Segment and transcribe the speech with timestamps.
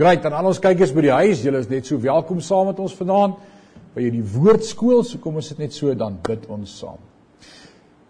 [0.00, 2.78] Great, dan al ons kykers by die huis, julle is net so welkom saam met
[2.80, 3.34] ons vanaand
[3.92, 5.02] by hierdie woordskool.
[5.04, 7.02] So kom ons sit net so dan bid ons saam.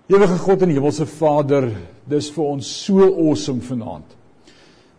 [0.07, 1.65] Ewige God en Hemelse Vader,
[2.07, 4.15] dis vir ons so awesome vanaand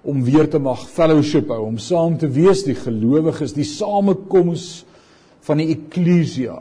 [0.04, 4.66] om weer te mag fellowship hou, om saam te wees die gelowiges, die samekoms
[5.48, 6.58] van die eklesia.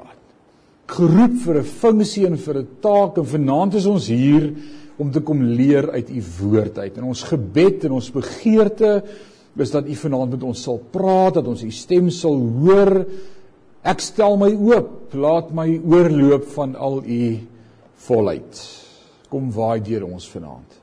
[0.94, 4.54] Geroep vir 'n funksie en vir 'n taak en vanaand is ons hier
[4.96, 6.98] om te kom leer uit u woord uit.
[6.98, 9.02] En ons gebed en ons begeerte
[9.56, 13.04] is dat u vanaand met ons sal praat, dat ons u stem sal hoor.
[13.82, 17.22] Ek stel my oop, laat my oorloop van al u
[18.06, 18.60] volheid.
[19.30, 20.80] Kom waai deur ons vanaand.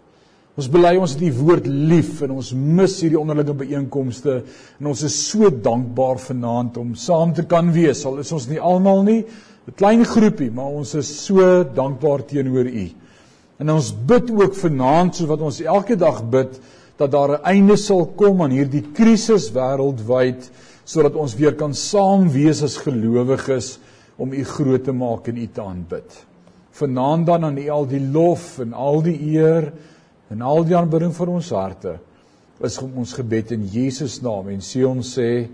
[0.57, 4.39] Ons bely ons het die woord lief en ons mis hierdie onderlinge byeenkomste
[4.79, 8.01] en ons is so dankbaar vanaand om saam te kan wees.
[8.09, 9.21] Al is ons nie almal nie
[9.67, 12.87] 'n klein groepie, maar ons is so dankbaar teenoor U.
[13.59, 16.59] En ons bid ook vanaand so wat ons elke dag bid
[16.97, 20.49] dat daar 'n einde sal kom aan hierdie krisis wêreldwyd
[20.85, 23.79] sodat ons weer kan saam wees as gelowiges
[24.17, 26.25] om U groot te maak en U te aanbid.
[26.71, 29.73] Vanaand dan aan U al die lof en al die eer
[30.29, 31.99] en al die aanbidding vir ons harte
[32.59, 35.47] is ons gebed in Jesus naam en sê ons sê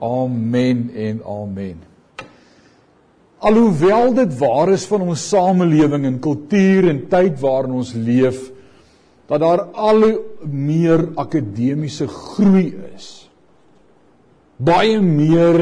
[0.00, 1.76] amen en amen.
[3.38, 8.48] Alhoewel dit waar is van ons samelewing en kultuur en tyd waarin ons leef
[9.28, 10.04] dat daar al
[10.48, 13.28] meer akademiese groei is.
[14.56, 15.60] Baie meer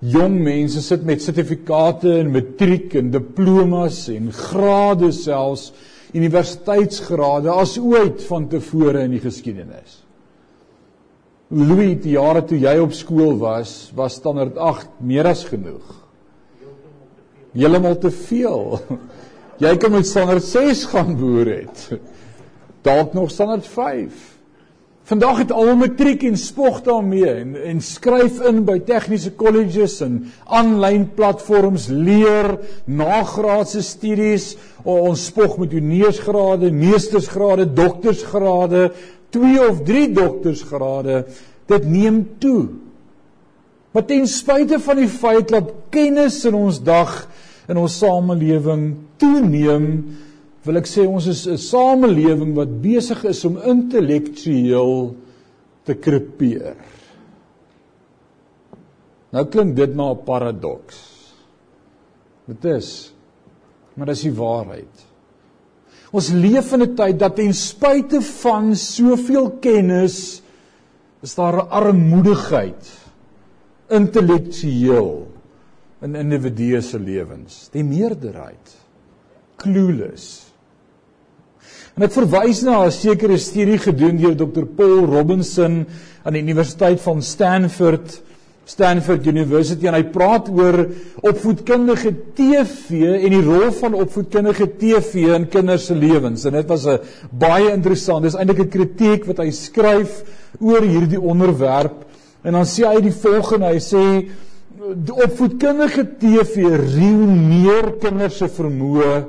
[0.00, 5.70] jong mense sit met sertifikate en matriek en diplomas en grade selfs
[6.16, 10.00] universiteitsgrade as ooit van tevore in die geskiedenis.
[11.50, 16.00] Louis, die jare toe jy op skool was, was standaard 8 meer as genoeg
[17.56, 18.78] heeltemal te veel.
[19.64, 21.86] Jy kan met standaard 6 gaan boer het.
[22.82, 24.12] Dalk nog standaard 5.
[25.10, 30.20] Vandag het almal matriek en spog daarmee en en skryf in by tegniese colleges en
[30.46, 32.54] aanlyn platforms leer
[32.86, 34.54] nagraadse studies.
[34.82, 38.92] Ons spog met honeursgrade, meestersgrade, doktorsgrade,
[39.34, 41.24] 2 of 3 doktorsgrade.
[41.66, 42.68] Dit neem toe.
[43.90, 47.26] Maar ten spyte van die feit dat kennis in ons dag
[47.68, 49.86] in ons samelewing toeneem,
[50.70, 55.16] wil ek sê ons is 'n samelewing wat besig is om intellektueel
[55.84, 56.76] te krepeer.
[59.34, 60.98] Nou klink dit maar 'n paradoks.
[62.46, 63.12] Dit is
[63.96, 65.06] maar dis die waarheid.
[66.12, 70.42] Ons leef in 'n tyd dat ten spyte van soveel kennis
[71.22, 72.90] is daar 'n armoedigheid
[73.90, 75.26] intellektueel
[76.02, 77.68] in individue se lewens.
[77.72, 78.76] Die meerderheid
[79.56, 80.39] clueless.
[81.98, 84.64] En ek verwys na 'n sekere studie gedoen deur Dr.
[84.64, 85.86] Paul Robinson
[86.22, 88.20] aan die Universiteit van Stanford,
[88.64, 90.86] Stanford University en hy praat oor
[91.26, 96.44] opvoedkundige TV en die rol van opvoedkundige TV in kinders se lewens.
[96.46, 97.00] En dit was 'n
[97.32, 98.22] baie interessant.
[98.22, 100.22] Dis eintlik 'n kritiek wat hy skryf
[100.60, 102.06] oor hierdie onderwerp.
[102.44, 104.28] En dan sê hy die volgende, hy sê
[104.94, 109.24] die opvoedkundige TV ruïneer kinders se vermoë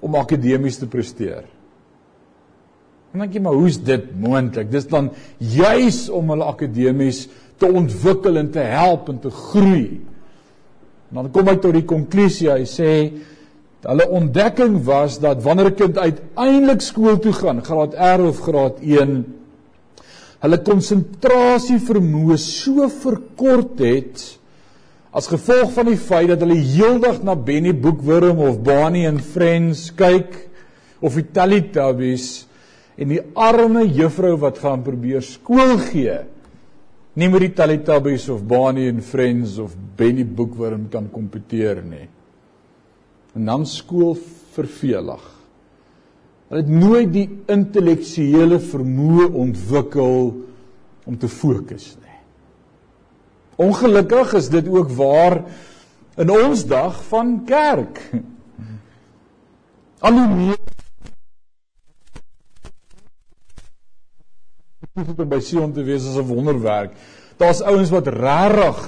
[0.00, 1.53] om akademies te presteer.
[3.14, 4.72] En dan dink jy maar hoe's dit moontlik?
[4.74, 7.28] Dis dan juis om hulle akademies
[7.62, 10.00] te ontwikkel en te help en te groei.
[11.12, 12.88] En dan kom hy tot die konklusie, hy sê
[13.86, 18.82] hulle ontdekking was dat wanneer 'n kind uiteindelik skool toe gaan, graad R of graad
[18.82, 19.24] 1,
[20.40, 24.38] hulle konsentrasie vermoë so verkort het
[25.14, 29.92] As gevolg van die feit dat hulle heeldag na Benny Boekwurm of Bonnie and Friends
[29.94, 30.32] kyk
[30.98, 32.48] of die Teletubbies
[32.94, 36.20] en die arme juffrou wat gaan probeer skool gee
[37.14, 42.08] nie met die Teletubbies of Bonnie and Friends of Benny Boekwurm kan kompeteer nie.
[43.34, 44.16] En dan skool
[44.54, 45.22] vervelig.
[46.50, 50.18] Hulle het nooit die intellektuele vermoë ontwikkel
[51.06, 52.18] om te fokus nie.
[53.62, 55.40] Ongelukkig is dit ook waar
[56.18, 58.00] in ons dag van kerk.
[60.04, 60.83] Al hoe meer
[64.94, 66.92] dit by Sion te wees as 'n wonderwerk.
[67.36, 68.78] Daar's ouens wat regtig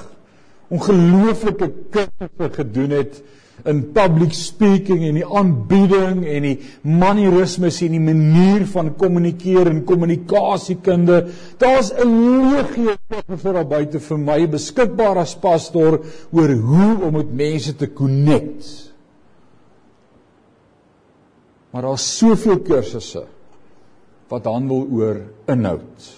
[0.70, 3.22] ongelooflike kursusse gedoen het
[3.64, 9.84] in public speaking en die aanbieding en die manierismes en die manier van kommunikeer en
[9.84, 11.26] kommunikasiekunde.
[11.58, 16.00] Daar's 'n legio kursusse daar buite vir my beskikbaar as pastor
[16.30, 18.92] oor hoe om met mense te connect.
[21.70, 23.26] Maar daar's soveel kursusse
[24.30, 25.20] wat handel oor
[25.50, 26.08] inhoud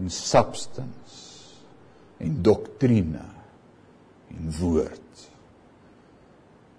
[0.00, 1.20] en substance
[2.22, 3.24] en doktrine
[4.32, 4.98] en woord.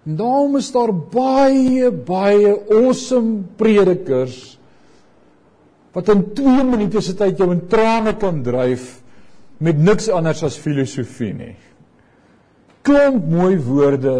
[0.04, 4.58] En daarom is daar baie baie awesome predikers
[5.94, 8.98] wat in 2 minute se tyd jou in trane kan dryf
[9.62, 11.54] met niks anders as filosofie nie.
[12.84, 14.16] Klomp mooi woorde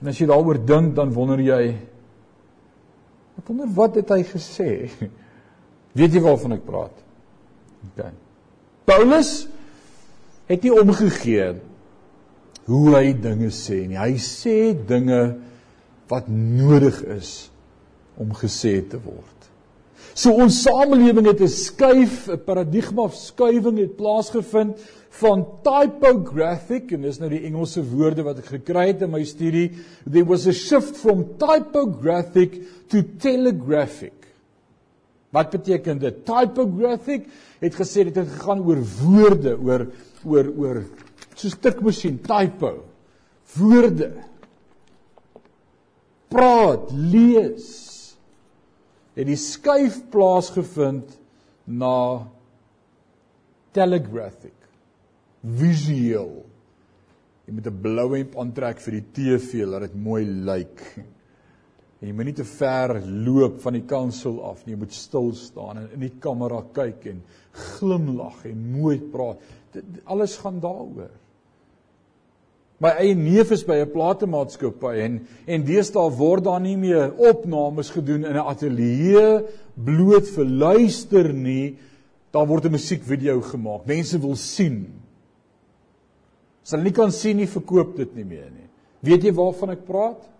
[0.00, 1.76] en as jy daaroor dink dan wonder jy
[3.36, 4.70] wat wonder wat het hy gesê?
[5.96, 7.04] Weet jy waarvan ek praat?
[7.88, 8.10] OK.
[8.86, 9.46] Paulus
[10.50, 11.54] het nie omgegee
[12.66, 13.98] hoe hy dinge sê nie.
[13.98, 15.22] Hy sê dinge
[16.10, 17.48] wat nodig is
[18.20, 19.32] om gesê te word.
[20.16, 24.78] So ons samelewing het 'n skuif, 'n paradigma skuiving het plaasgevind
[25.20, 29.72] van typographic en dis nou die Engelse woorde wat ek gekry het in my studie.
[30.10, 34.25] There was a shift from typographic to telegraphic.
[35.34, 36.24] Wat beteken dit?
[36.24, 37.26] Typographic
[37.60, 39.86] het gesê dit het gegaan oor woorde, oor
[40.26, 40.82] oor oor
[41.34, 42.84] so 'n tikmasjien, typo.
[43.56, 44.12] Woorde.
[46.28, 48.16] Praat, lees.
[49.14, 51.18] Het die skuif plaasgevind
[51.64, 52.26] na
[53.72, 54.54] telegraphic.
[55.42, 56.44] Visueel.
[57.46, 60.82] Jy moet 'n blou hemp aantrek vir die TV dat dit mooi lyk.
[62.00, 64.74] En jy moet nie te ver loop van die kansel af nie.
[64.74, 67.22] Jy moet stil staan en in die kamera kyk en
[67.76, 69.40] glimlag en mooi praat.
[69.72, 71.14] Dit, alles gaan daaroor.
[72.84, 75.14] My eie neef is by 'n platemaatskappy en
[75.46, 79.44] en deesdae word daar nie meer opnames gedoen in 'n ateljee
[79.74, 81.78] bloot vir luister nie.
[82.32, 83.86] Daar word 'n musiekvideo gemaak.
[83.86, 84.92] Mense wil sien.
[86.62, 88.68] As hulle nie kan sien nie, verkoop dit nie meer nie.
[89.00, 90.35] Weet jy waarvan ek praat?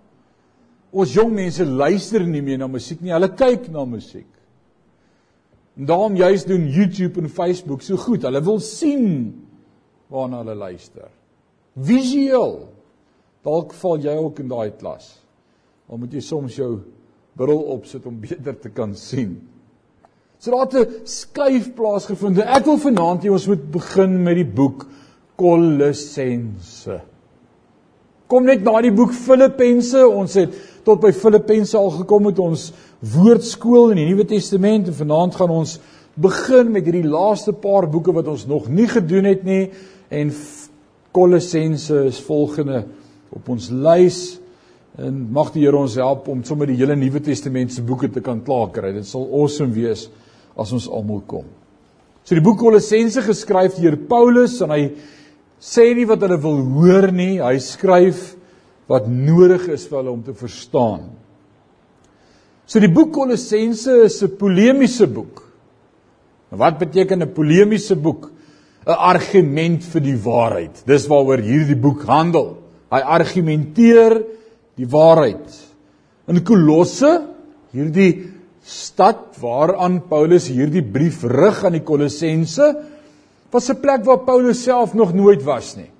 [0.92, 3.12] Ons jong mense luister nie meer na musiek nie.
[3.12, 4.28] Hulle kyk na musiek.
[5.76, 8.24] En daarom juist doen YouTube en Facebook so goed.
[8.24, 9.34] Hulle wil sien
[10.08, 11.10] waarna hulle luister
[11.76, 12.54] visueel.
[13.44, 15.10] Dalk val jy ook in daai klas.
[15.86, 16.70] Al moet jy soms jou
[17.36, 19.36] bril opsit om beter te kan sien.
[20.40, 22.38] So daar het 'n skuif plaasgevind.
[22.38, 24.86] Ek wil vanaand hê ons moet begin met die boek
[25.36, 27.00] Kolossense.
[28.26, 30.00] Kom net na die boek Filippense.
[30.02, 30.54] Ons het
[30.86, 32.72] tot by Filippense al gekom met ons
[33.14, 35.76] woordskool in die Nuwe Testament en vanaand gaan ons
[36.16, 39.66] begin met hierdie laaste paar boeke wat ons nog nie gedoen het nie
[40.10, 40.30] en
[41.16, 42.82] Kolossense is volgende
[43.36, 44.20] op ons lys
[44.96, 48.22] en mag die Here ons help om sommer die hele Nuwe Testament se boeke te
[48.24, 48.94] kan klaarkry.
[48.96, 50.06] Dit sal awesome wees
[50.56, 51.44] as ons almal kom.
[52.24, 54.82] So die boek Kolossense geskryf deur Paulus en hy
[55.60, 58.34] sê nie wat hulle wil hoor nie, hy skryf
[58.90, 61.08] wat nodig is vir hulle om te verstaan.
[62.66, 65.42] So die boek Kolossense is 'n polemiese boek.
[66.50, 68.30] Wat beteken 'n polemiese boek?
[68.86, 70.84] 'n argument vir die waarheid.
[70.86, 72.56] Dis waaroor hierdie boek handel.
[72.90, 74.22] Hy argumenteer
[74.76, 75.46] die waarheid.
[76.28, 77.26] In Kolosse,
[77.72, 78.30] hierdie
[78.62, 82.74] stad waaraan Paulus hierdie brief rig aan die Kolossense,
[83.50, 85.90] was 'n plek waar Paulus self nog nooit was nie.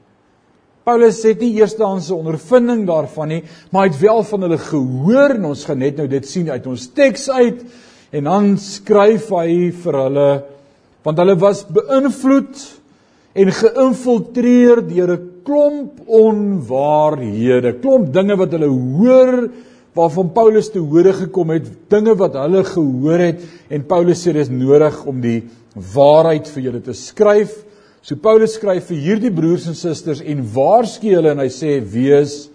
[0.85, 5.45] Paulus het nie eerstehandse ondervinding daarvan nie, maar hy het wel van hulle gehoor en
[5.45, 7.65] ons gaan net nou dit sien uit ons teks uit
[8.13, 10.29] en dan skryf hy vir hulle
[11.03, 12.63] want hulle was beïnvloed
[13.35, 19.49] en geïnfiltreer deur 'n klomp onwaarhede, klomp dinge wat hulle hoor
[19.97, 24.51] waarvan Paulus te hore gekom het, dinge wat hulle gehoor het en Paulus sê dis
[24.53, 25.41] nodig om die
[25.95, 27.55] waarheid vir julle te skryf.
[28.05, 32.47] So Paulus skryf vir hierdie broers en susters en waarsku hulle en hy sê wees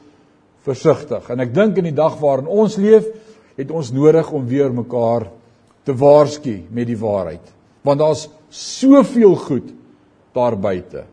[0.66, 1.26] versigtig.
[1.34, 3.10] En ek dink in die dag waarin ons leef,
[3.58, 5.28] het ons nodig om weer mekaar
[5.86, 7.44] te waarsku met die waarheid.
[7.86, 9.74] Want daar's soveel goed
[10.38, 11.04] daar buite.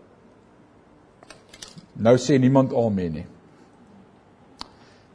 [1.98, 3.26] Nou sê niemand amen nie.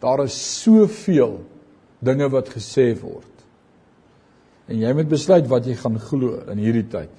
[0.04, 1.40] Daar is soveel
[2.04, 3.30] dinge wat gesê word.
[4.68, 7.12] En jy moet besluit wat jy gaan glo in hierdie tyd.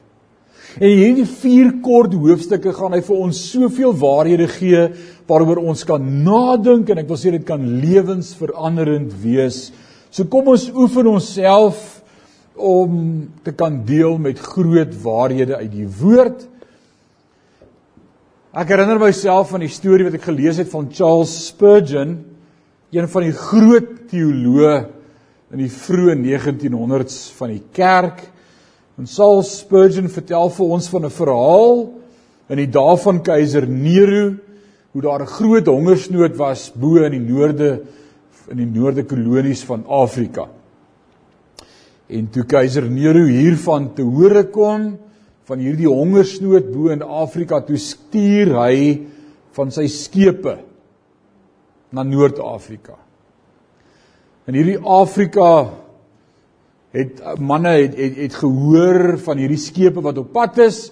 [0.80, 4.86] En hierdie vier kort hoofstukke gaan hy vir ons soveel waarhede gee
[5.28, 9.68] waaroor ons kan nadink en ek wil sê dit kan lewensveranderend wees.
[10.10, 11.82] So kom ons oefen onsself
[12.54, 16.44] om te kan deel met groot waarhede uit die woord.
[18.54, 22.20] Ek herinner myself van die storie wat ek gelees het van Charles Spurgeon,
[22.94, 24.74] een van die groot teoloë
[25.54, 28.22] in die vroeë 1900s van die kerk.
[28.98, 31.92] En Charles Spurgeon vertel vir ons van 'n verhaal
[32.48, 34.34] in die dae van keiser Nero
[34.92, 37.82] hoe daar 'n groot hongersnood was bo in die noorde
[38.50, 40.48] in die noorde kolonies van Afrika.
[42.08, 44.98] En toe keiser Nero hiervan te hore kom,
[45.44, 49.00] van hierdie hongersnood bo in Afrika toe stuur hy
[49.52, 50.58] van sy skepe
[51.94, 52.96] na Noord-Afrika.
[54.50, 55.70] In hierdie Afrika
[56.94, 60.88] het manne het, het het gehoor van hierdie skepe wat op pad is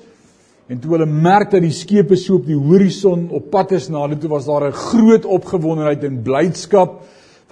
[0.70, 4.02] en toe hulle merk dat die skepe so op die horison op pad is na
[4.06, 7.02] hulle toe was daar 'n groot opgewondenheid en blydskap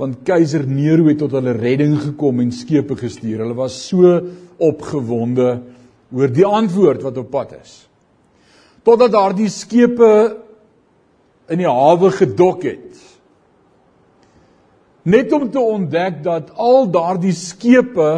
[0.00, 3.42] van keiser Nero het tot hulle redding gekom en skepe gestuur.
[3.42, 4.20] Hulle was so
[4.56, 5.60] opgewonde
[6.12, 7.88] oor die antwoord wat op pad is.
[8.82, 10.36] Totdat daardie skepe
[11.48, 12.96] in die hawe gedok het.
[15.10, 18.12] Net om te ontdek dat al daardie skepe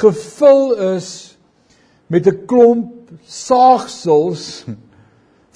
[0.00, 1.08] gevul is
[2.08, 4.64] met 'n klomp saagsels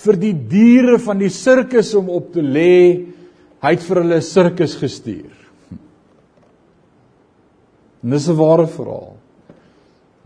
[0.05, 3.07] vir die diere van die sirkus om op te lê
[3.67, 5.33] Hy het vir hulle 'n sirkus gestuur.
[8.03, 9.17] En dis 'n ware verhaal.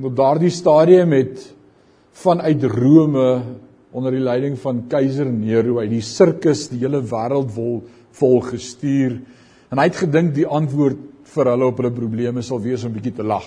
[0.03, 1.55] Op daardie stadium het
[2.13, 3.43] vanuit Rome
[3.93, 9.21] onder die leiding van keiser Nero uit die sirkus die hele wêreld vol vol gestuur
[9.71, 10.99] en hy het gedink die antwoord
[11.31, 13.47] vir hulle op hulle probleme sal wees om bietjie te lag.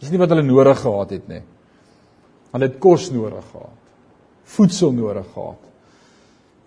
[0.00, 1.42] Dis nie wat hulle nodig gehad het nie.
[2.50, 3.76] Hulle het kos nodig gehad.
[4.50, 5.60] Voedsel nodig gehad.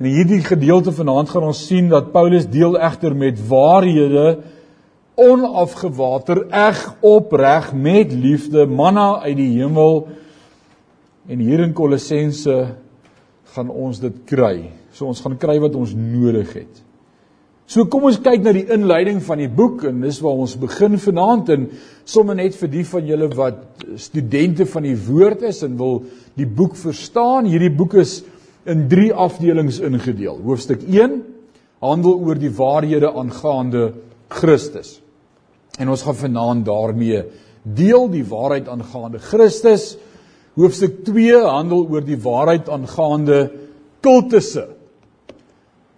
[0.01, 4.39] In hierdie gedeelte vanaand gaan ons sien dat Paulus deel egter met waarhede
[5.19, 10.07] onafgewater, eg opreg met liefde manna uit die hemel.
[11.29, 12.57] En hier in Kolossense
[13.53, 14.71] gaan ons dit kry.
[14.93, 16.81] So ons gaan kry wat ons nodig het.
[17.67, 20.97] So kom ons kyk na die inleiding van die boek en dis waar ons begin
[20.99, 21.69] vanaand en
[22.05, 26.01] sommer net vir die van julle wat studente van die woord is en wil
[26.39, 27.47] die boek verstaan.
[27.47, 28.19] Hierdie boek is
[28.69, 30.41] in 3 afdelings ingedeel.
[30.43, 31.21] Hoofstuk 1
[31.83, 33.93] handel oor die waarhede aangaande
[34.31, 34.97] Christus.
[35.79, 37.23] En ons gaan vanaand daarmee
[37.63, 39.93] deel die waarheid aangaande Christus.
[40.59, 43.45] Hoofstuk 2 handel oor die waarheid aangaande
[44.03, 44.67] kultusse.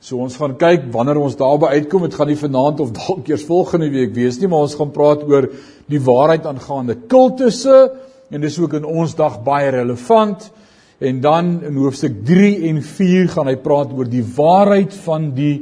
[0.06, 3.46] So ons gaan kyk wanneer ons daarby uitkom, dit gaan nie vanaand of dalk eers
[3.48, 5.48] volgende week wees nie, maar ons gaan praat oor
[5.90, 7.80] die waarheid aangaande kultusse
[8.30, 10.46] en dis ook in ons dag baie relevant.
[11.02, 15.56] En dan in hoofstuk 3 en 4 gaan hy praat oor die waarheid van die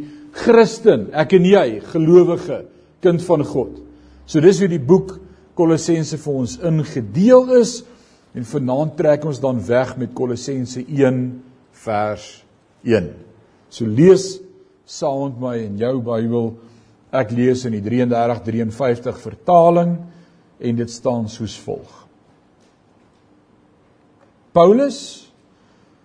[0.44, 2.64] Christen, ek en jy, gelowige,
[3.06, 3.80] kind van God.
[4.28, 5.20] So dis hoe die boek
[5.56, 7.78] Kolossense vir ons ingedeel is
[8.36, 11.30] en vanaand trek ons dan weg met Kolossense 1
[11.86, 12.34] vers
[12.84, 13.14] 1.
[13.74, 14.38] So lees
[14.86, 16.52] saam met my in jou Bybel.
[17.14, 19.98] Ek lees in die 3353 vertaling
[20.64, 21.90] en dit staan soos volg.
[24.54, 25.00] Paulus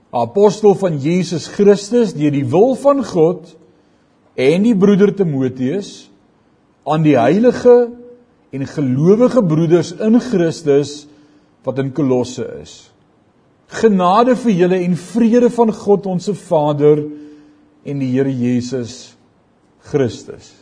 [0.08, 3.50] apostel van Jesus Christus deur die wil van God
[4.40, 6.08] en die broeder Timoteus
[6.88, 7.90] aan die heilige
[8.56, 11.02] en gelowige broeders in Christus
[11.66, 12.78] wat in Kolosse is.
[13.68, 17.02] Genade vir julle en vrede van God ons se Vader
[17.84, 19.14] en die Here Jesus
[19.90, 20.52] Christus.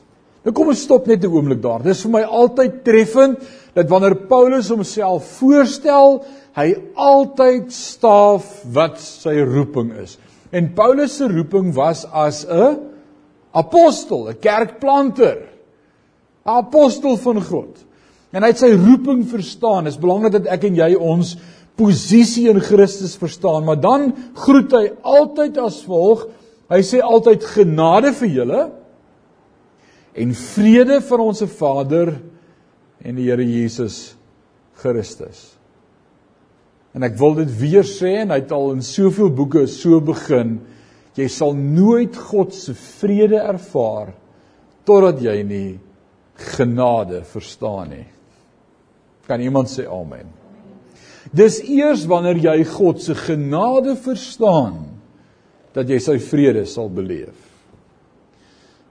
[0.46, 1.82] Nou kom ons stop net 'n oomblik daar.
[1.82, 3.38] Dis vir my altyd treffend
[3.74, 10.18] dat wanneer Paulus homself voorstel, hy altyd staaf wat sy roeping is.
[10.52, 12.78] En Paulus se roeping was as 'n
[13.52, 15.48] apostel, 'n kerkplanter,
[16.46, 17.84] 'n apostel van God.
[18.32, 19.84] En hy het sy roeping verstaan.
[19.84, 21.36] Dit is belangrik dat ek en jy ons
[21.76, 26.26] posisie in Christus verstaan, maar dan groet hy altyd as volg.
[26.66, 28.62] Hy sê altyd genade vir julle
[30.16, 32.16] en vrede van ons Vader
[33.06, 34.16] en die Here Jesus
[34.80, 35.52] Christus.
[36.96, 40.56] En ek wil dit weer sê en hy het al in soveel boeke so begin,
[41.16, 44.14] jy sal nooit God se vrede ervaar
[44.88, 45.70] totdat jy nie
[46.56, 48.06] genade verstaan nie.
[49.26, 50.28] Kan iemand sê amen?
[51.36, 54.95] Dis eers wanneer jy God se genade verstaan
[55.76, 57.36] dat jy sy vrede sal beleef.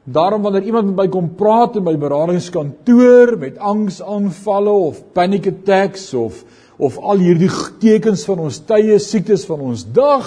[0.05, 6.11] Daarom wanneer iemand met my kom praat in my beradingskantoor met angsaanvalle of panic attacks
[6.13, 6.43] of
[6.75, 7.49] of al hierdie
[7.79, 10.25] tekens van ons tye, siektes van ons dag,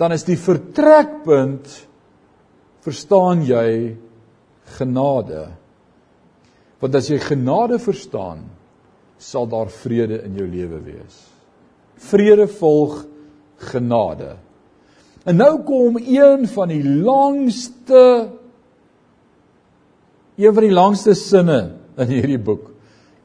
[0.00, 1.68] dan is die vertrekpunt
[2.82, 3.98] verstaan jy
[4.78, 5.50] genade.
[6.82, 8.46] Want as jy genade verstaan,
[9.20, 11.20] sal daar vrede in jou lewe wees.
[12.08, 13.04] Vrede volg
[13.70, 14.32] genade.
[15.24, 18.02] En nou kom een van die langste
[20.36, 21.58] een van die langste sinne
[22.00, 22.70] in hierdie boek.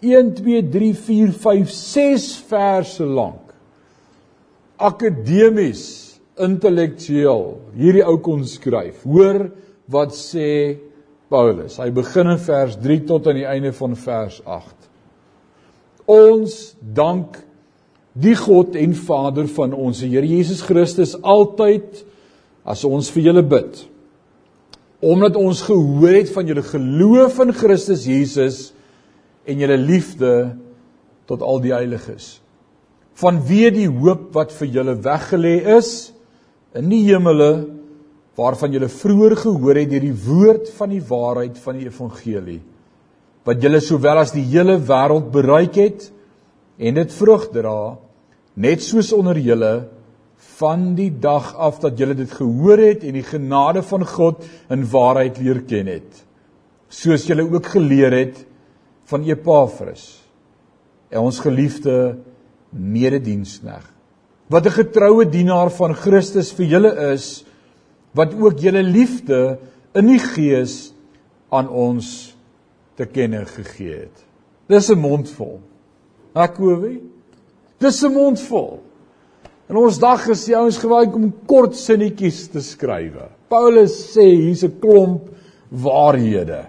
[0.04, 3.54] 1 2 3 4 5 6 verse lank.
[4.78, 5.86] Akademies,
[6.38, 9.02] intellektueel, hierdie ou kon skryf.
[9.08, 9.48] Hoor
[9.90, 10.78] wat sê
[11.32, 11.80] Paulus.
[11.82, 14.92] Hy begin in vers 3 tot aan die einde van vers 8.
[16.08, 17.42] Ons dank
[18.22, 22.04] die God en Vader van ons Here Jesus Christus altyd
[22.68, 23.84] as ons vir julle bid.
[25.04, 28.60] Omdat ons gehoor het van julle geloof in Christus Jesus
[29.48, 30.34] en julle liefde
[31.30, 32.38] tot al die heiliges.
[33.18, 36.12] Vanweë die hoop wat vir julle weggelê is
[36.78, 37.52] in die hemele
[38.38, 42.60] waarvan julle vroeër gehoor het deur die woord van die waarheid van die evangelie
[43.48, 46.10] wat julle sowel as die hele wêreld bereik het
[46.78, 47.96] en dit vrug dra
[48.58, 49.74] net soos onder julle
[50.58, 54.86] van die dag af dat julle dit gehoor het en die genade van God in
[54.92, 56.24] waarheid leer ken het
[56.90, 58.42] soos julle ook geleer het
[59.10, 60.08] van Epafras
[61.18, 62.18] ons geliefde
[62.72, 63.86] medediensneg
[64.50, 67.46] wat 'n getroue dienaar van Christus vir julle is
[68.18, 69.60] wat ook julle liefde
[69.94, 70.94] in die gees
[71.50, 72.36] aan ons
[72.98, 74.26] te kenne gegee het.
[74.68, 75.60] Dis 'n mondvol.
[76.34, 77.02] Hakowie.
[77.78, 78.80] Dis 'n mondvol.
[79.70, 83.14] In ons dag is die ouens gewoond om kort sinnetjies te skryf.
[83.48, 85.30] Paulus sê hier's 'n klomp
[85.70, 86.66] waarhede.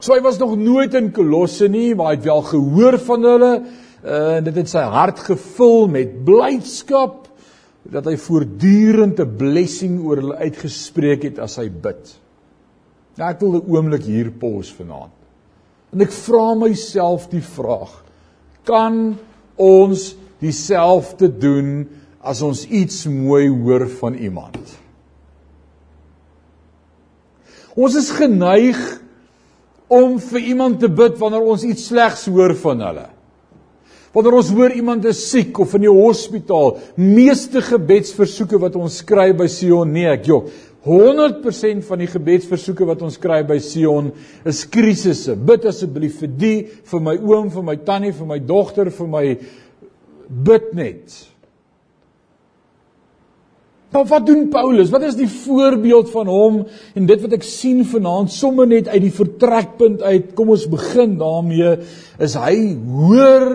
[0.00, 3.62] So hy was nog nooit in Kolosse nie, maar hy het wel gehoor van hulle
[4.04, 7.28] uh, en dit het sy hart gevul met blydskap
[7.84, 12.16] dat hy voortdurend 'n blessing oor hulle uitgespreek het as hy bid.
[13.16, 15.12] Nou ek wil 'n oomblik hier pos vanaand.
[15.92, 18.04] En ek vra myself die vraag:
[18.64, 19.18] kan
[19.56, 21.84] ons dieselfde doen
[22.20, 24.58] as ons iets mooi hoor van iemand?
[27.78, 28.80] Ons is geneig
[29.90, 33.06] om vir iemand te bid wanneer ons iets slegs hoor van hulle.
[34.14, 39.36] Wanneer ons hoor iemand is siek of in die hospitaal, meeste gebedsversoeke wat ons skryf
[39.38, 40.48] by Sion, nee ek, joh,
[40.80, 44.08] 100% van die gebedsversoeke wat ons kry by Sion
[44.48, 45.36] is krisisse.
[45.36, 46.54] Bid asseblief vir die,
[46.90, 49.24] vir my oom, vir my tannie, vir my dogter, vir my
[50.30, 51.18] bid net.
[53.90, 54.90] Maar wat doen Paulus?
[54.90, 56.60] Wat is die voorbeeld van hom
[56.94, 60.30] en dit wat ek sien vanaand sommer net uit die vertrekpunt uit.
[60.38, 61.74] Kom ons begin daarmee.
[62.22, 62.54] Is hy
[62.86, 63.48] hoor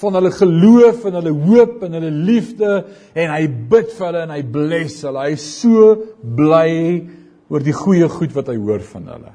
[0.00, 2.72] van hulle geloof en hulle hoop en hulle liefde
[3.12, 5.28] en hy bid vir hulle en hy bless hulle.
[5.28, 5.94] Hy is so
[6.40, 6.72] bly
[7.52, 9.32] oor die goeie goed wat hy hoor van hulle.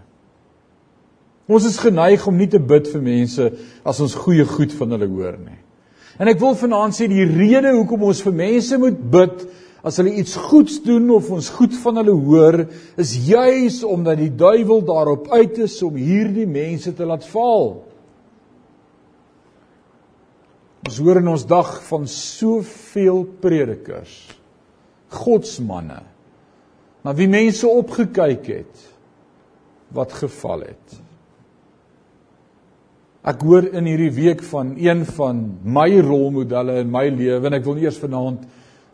[1.52, 3.52] Ons is geneig om nie te bid vir mense
[3.86, 5.61] as ons goeie goed van hulle hoor nie.
[6.22, 9.46] En ek wil vanaand sê die rede hoekom ons vir mense moet bid
[9.82, 12.60] as hulle iets goeds doen of ons goed van hulle hoor,
[13.02, 17.74] is juis omdat die duiwel daarop uit is om hierdie mense te laat val.
[20.86, 24.14] Ons hoor in ons dag van soveel predikers,
[25.18, 26.04] godsmanne,
[27.02, 28.90] na wie mense opgekyk het
[29.98, 31.01] wat geval het.
[33.22, 37.68] Ek hoor in hierdie week van een van my rolmodelle in my lewe en ek
[37.68, 38.48] wil eers vanaand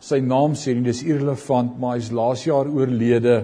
[0.03, 3.37] sy naam sê nie, dis irrelevant, maar hy's laas jaar oorlede.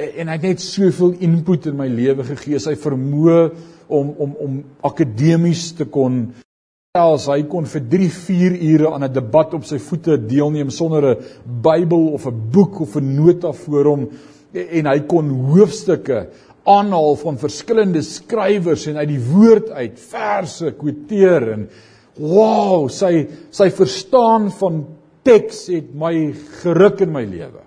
[0.00, 3.38] En hy het net soveel input in my lewe gegee, sy vermoë
[3.92, 4.56] om om om
[4.88, 6.24] akademies te kon
[6.94, 11.04] selfs hy kon vir 3, 4 ure aan 'n debat op sy voete deelneem sonder
[11.04, 14.08] 'n Bybel of 'n boek of 'n nota voor hom.
[14.54, 16.28] En hy kon hoofstukke
[16.64, 21.66] aanhaal van verskillende skrywers en uit die woord uit verse kwoteer en
[22.16, 24.84] wow, sy sy verstaan van
[25.26, 26.14] teks het my
[26.62, 27.62] geruk in my lewe.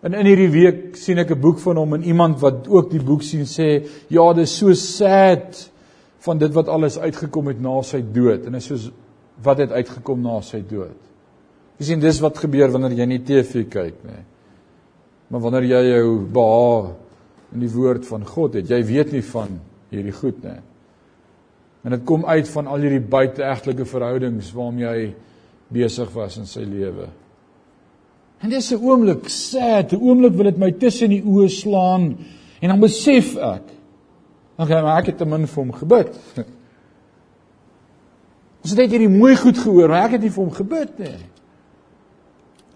[0.00, 3.02] En in hierdie week sien ek 'n boek van hom en iemand wat ook die
[3.02, 5.70] boek sien sê, ja, dit is so sad
[6.18, 8.90] van dit wat alles uitgekom het na sy dood en is soos
[9.42, 10.96] wat het uitgekom na sy dood.
[11.78, 14.24] Jy sien dis wat gebeur wanneer jy nie TV kyk nie.
[15.28, 16.90] Maar wanneer jy jou behaag
[17.54, 19.56] in die woord van God het, jy weet nie van
[19.90, 20.58] hierdie goed nie.
[21.84, 25.08] En dit kom uit van al hierdie buiteegtelike verhoudings waarmee hy
[25.72, 27.08] besig was in sy lewe.
[28.40, 32.16] En dis 'n oomblik sad, 'n oomblik wil dit my tussen die oë slaan
[32.60, 33.62] en dan besef ek.
[34.56, 36.08] Okay, maar ek het te min vir hom gebid.
[38.62, 41.16] Ons het net hierdie mooi goed gehoor, maar ek het nie vir hom gebid nie.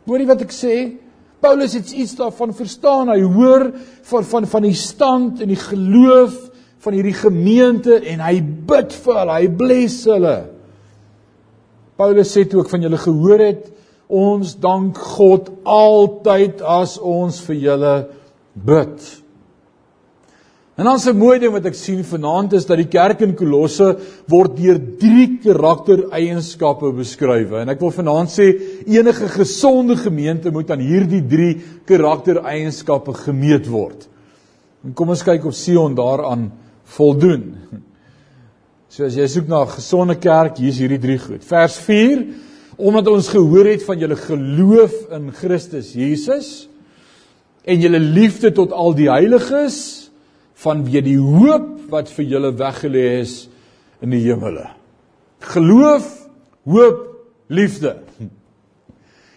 [0.06, 0.96] Hoorie wat ek sê?
[1.44, 3.12] Paulus het iets daarvan verstaan.
[3.12, 3.68] Hy hoor
[4.08, 6.38] van van van die stand en die geloof
[6.84, 9.38] van hierdie gemeente en hy bid vir hulle.
[9.42, 10.36] Hy bless hulle.
[12.00, 13.70] Paulus sê toe ook van julle gehoor het
[14.08, 17.94] Ons dank God altyd as ons vir julle
[18.54, 19.23] bid.
[20.74, 23.96] En dan 'n mooi ding wat ek sien vanaand is dat die kerk in Kolosse
[24.26, 27.52] word deur drie karaktereienskappe beskryf.
[27.52, 34.08] En ek wil vanaand sê enige gesonde gemeente moet aan hierdie drie karaktereienskappe gemeet word.
[34.84, 36.52] En kom ons kyk of Sion daaraan
[36.84, 37.54] voldoen.
[38.88, 41.44] So as jy soek na 'n gesonde kerk, hier's hierdie drie goed.
[41.44, 42.26] Vers 4:
[42.76, 46.68] Omdat ons gehoor het van julle geloof in Christus Jesus
[47.64, 50.03] en julle liefde tot al die heiliges
[50.62, 53.44] vanweë die hoop wat vir julle weggelê is
[54.04, 54.68] in die hemele.
[55.54, 56.06] Geloof,
[56.68, 57.02] hoop,
[57.52, 57.96] liefde.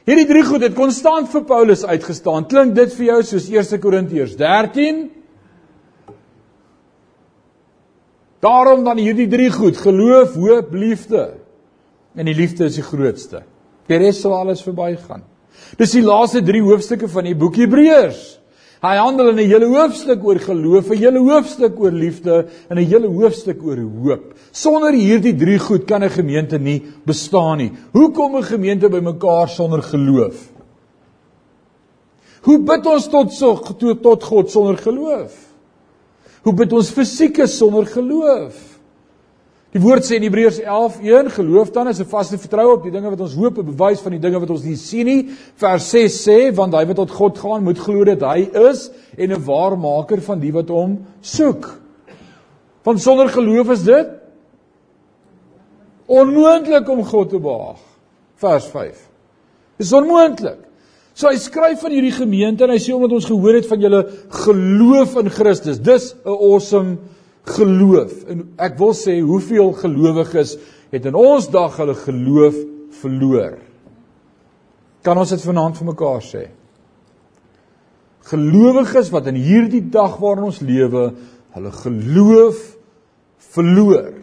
[0.08, 2.48] Hierdie drie goed het konstant vir Paulus uitgestaan.
[2.48, 5.02] Klink dit vir jou soos 1 Korintiërs 13?
[8.44, 11.26] Daarom dan hierdie drie goed: geloof, hoop, liefde.
[12.16, 13.44] En die liefde is die grootste.
[13.88, 15.26] Die res sal alles verbygaan.
[15.78, 18.38] Dis die laaste 3 hoofstukke van die boek Hebreërs.
[18.82, 22.86] Hy handel in 'n hele hoofstuk oor geloof, 'n hele hoofstuk oor liefde en 'n
[22.86, 24.34] hele hoofstuk oor hoop.
[24.52, 27.72] Sonder hierdie drie goed kan 'n gemeente nie bestaan nie.
[27.94, 30.52] Hoe kom 'n gemeente bymekaar sonder geloof?
[32.42, 33.56] Hoe bid ons tot so
[34.02, 35.34] tot God sonder geloof?
[36.44, 38.67] Hoe bid ons fisiek sonder geloof?
[39.76, 43.10] Die woord sê in Hebreërs 11:1 geloof dan is 'n vaste vertroue op die dinge
[43.10, 45.30] wat ons hoop, 'n bewys van die dinge wat ons nie sien nie.
[45.56, 49.32] Vers 6 sê want hy wat tot God gaan moet glo dat hy is en
[49.32, 51.80] 'n waarmaker van die wat hom soek.
[52.84, 54.08] Want sonder geloof is dit
[56.06, 57.80] onmoontlik om God te behaag.
[58.36, 59.10] Vers 5.
[59.78, 60.60] Dis onmoontlik.
[61.14, 64.04] So hy skryf van hierdie gemeente en hy sê omdat ons gehoor het van julle
[64.30, 65.80] geloof in Christus.
[65.80, 66.98] Dis 'n awesome
[67.50, 68.14] geloof.
[68.30, 70.58] En ek wil sê hoeveel gelowiges
[70.94, 72.58] het in ons dag hulle geloof
[73.02, 73.58] verloor.
[75.06, 76.44] Kan ons dit vanaand vir mekaar sê?
[78.28, 81.10] Gelowiges wat in hierdie dag waarin ons lewe,
[81.56, 82.64] hulle geloof
[83.56, 84.14] verloor.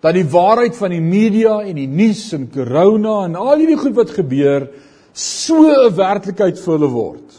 [0.00, 3.96] Dat die waarheid van die media en die nuus en corona en al hierdie goed
[3.96, 4.68] wat gebeur,
[5.12, 7.38] so 'n werklikheid vir hulle word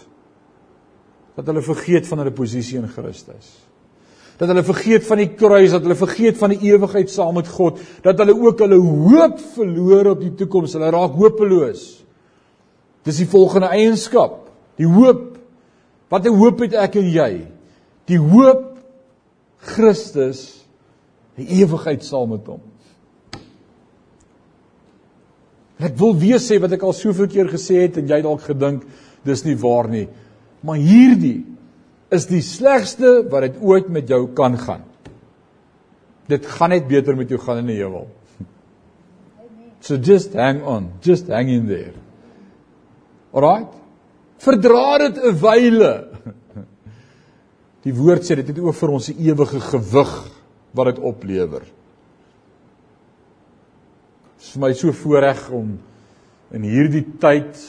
[1.36, 3.71] dat hulle vergeet van hulle posisie in Christus.
[4.40, 7.80] Dat hulle vergeet van die kruis, dat hulle vergeet van die ewigheid saam met God,
[8.06, 10.74] dat hulle ook hulle hoop verloor op die toekoms.
[10.78, 11.84] Hulle raak hopeloos.
[13.06, 15.38] Dis die volgende eienskap, die hoop.
[16.10, 17.48] Wat 'n hoop het ek en jy?
[18.06, 18.78] Die hoop
[19.58, 20.66] Christus,
[21.38, 22.62] die ewigheid saam met hom.
[25.82, 28.42] En ek wil weer sê wat ek al soveel keer gesê het en jy dalk
[28.42, 28.84] gedink
[29.26, 30.08] dis nie waar nie.
[30.62, 31.46] Maar hierdie
[32.12, 34.84] is die slegste wat dit ooit met jou kan gaan.
[36.32, 38.08] Dit gaan net beter met jou gaan in die hemel.
[39.82, 41.96] So just hang on, just hang in there.
[43.34, 43.72] Alright?
[44.38, 45.94] Verdra dit 'n wyle.
[47.82, 50.14] Die woord sê dit het ook vir ons 'n ewige gewig
[50.74, 51.64] wat dit oplewer
[54.42, 55.76] is vir my so voorreg om
[56.52, 57.60] in hierdie tyd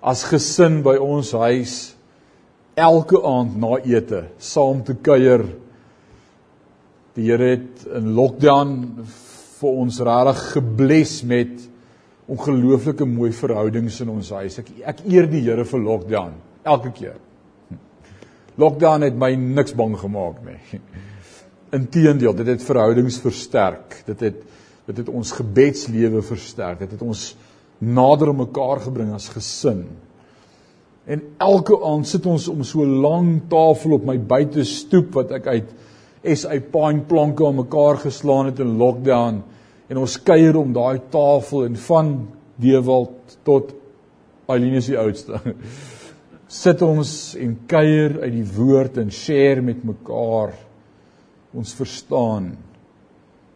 [0.00, 1.91] as gesin by ons huis
[2.74, 5.44] elke aand na ete saam te kuier.
[7.16, 8.78] Die Here het in lockdown
[9.58, 11.68] vir ons regtig gebless met
[12.32, 14.58] ongelooflike mooi verhoudings in ons huis.
[14.62, 17.18] Ek ek eer die Here vir lockdown elke keer.
[18.60, 20.80] Lockdown het my niks bang gemaak nie.
[21.78, 24.02] Inteendeel, dit het verhoudings versterk.
[24.08, 24.42] Dit het
[24.82, 26.80] dit het ons gebedslewe versterk.
[26.82, 27.36] Dit het ons
[27.78, 29.84] nader mekaar gebring as gesin.
[31.04, 35.46] En elke aand sit ons om so 'n lang tafel op my buitestoep wat ek
[35.46, 35.68] uit
[36.24, 39.42] SA pine planke aan mekaar geslaan het in lockdown
[39.88, 43.74] en ons kuier om daai tafel en van Dewald tot
[44.46, 45.40] Eileen is die oudste.
[46.62, 50.52] Sit ons en kuier uit die woord en share met mekaar.
[51.56, 52.52] Ons verstaan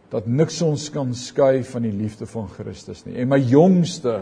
[0.09, 3.17] dat niks ons kan skei van die liefde van Christus nie.
[3.19, 4.21] En my jongste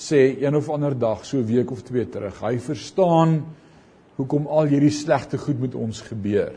[0.00, 3.44] sê een of ander dag, so 'n week of twee terug, hy verstaan
[4.16, 6.54] hoekom al hierdie slegte goed met ons gebeur.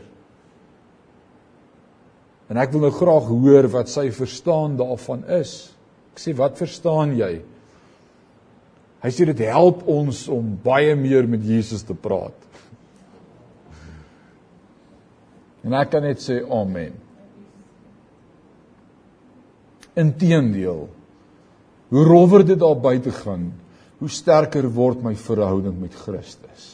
[2.48, 5.72] En ek wil nou graag hoor wat sy verstaan daarvan is.
[6.12, 7.42] Ek sê wat verstaan jy?
[9.04, 12.36] Hy sê dit help ons om baie meer met Jesus te praat.
[15.64, 16.92] En ek kan net sê amen.
[19.96, 20.88] Inteendeel,
[21.94, 23.52] hoe rowwer dit daar buite gaan,
[24.02, 26.64] hoe sterker word my verhouding met Christus.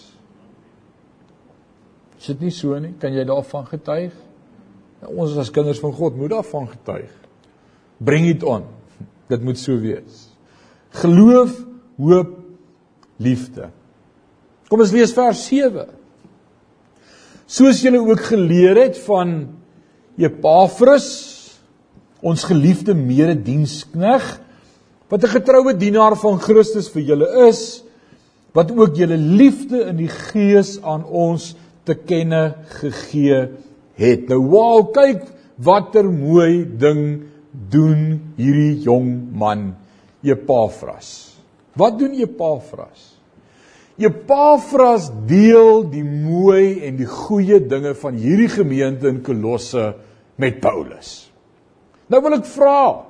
[2.16, 2.94] Is dit nie so nie?
[3.00, 4.14] Kan jy daarvan getuig?
[5.00, 7.12] Nou, ons as kinders van God moet daarvan getuig.
[8.00, 8.64] Bring dit aan.
[9.28, 10.26] Dit moet so wees.
[11.02, 11.52] Geloof,
[12.00, 12.34] hoop,
[13.20, 13.70] liefde.
[14.72, 15.88] Kom ons lees vers 7.
[17.50, 19.42] Soos julle ook geleer het van
[20.20, 21.08] Epafras
[22.20, 24.26] ons geliefde mededienskneg
[25.10, 27.82] wat 'n getroue dienaar van Christus vir julle is
[28.54, 33.48] wat ook julle liefde in die gees aan ons te kenne gegee
[33.94, 34.28] het.
[34.28, 35.22] Nou wow, kyk
[35.56, 39.74] watter mooi ding doen hierdie jong man
[40.22, 41.36] Epafras.
[41.74, 43.18] Wat doen Epafras?
[44.00, 49.94] Epafras deel die mooi en die goeie dinge van hierdie gemeente in Kolosse
[50.40, 51.30] met Paulus.
[52.10, 53.09] Nou wil ek vra,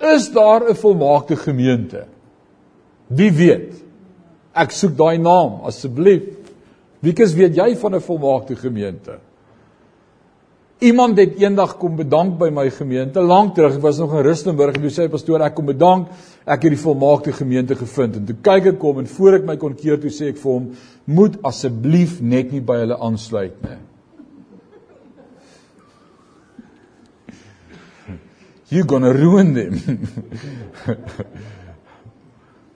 [0.00, 2.06] is daar 'n volmaakte gemeente?
[3.06, 3.74] Wie weet?
[4.52, 6.22] Ek soek daai naam asseblief.
[7.00, 9.18] Wie kens weet jy van 'n volmaakte gemeente?
[10.78, 13.74] Iemand het eendag kom bedank by my gemeente lank terug.
[13.74, 16.06] Ek was nog in Rustenburg en toe sê hy pastoor ek kom bedank.
[16.46, 18.16] Ek het die volmaakte gemeente gevind.
[18.16, 20.52] En toe kyk ek kom en voor ek my kon keer toe sê ek vir
[20.52, 20.70] hom
[21.04, 23.87] moet asseblief net nie by hulle aansluit nie.
[28.68, 30.08] You gonna ruin them.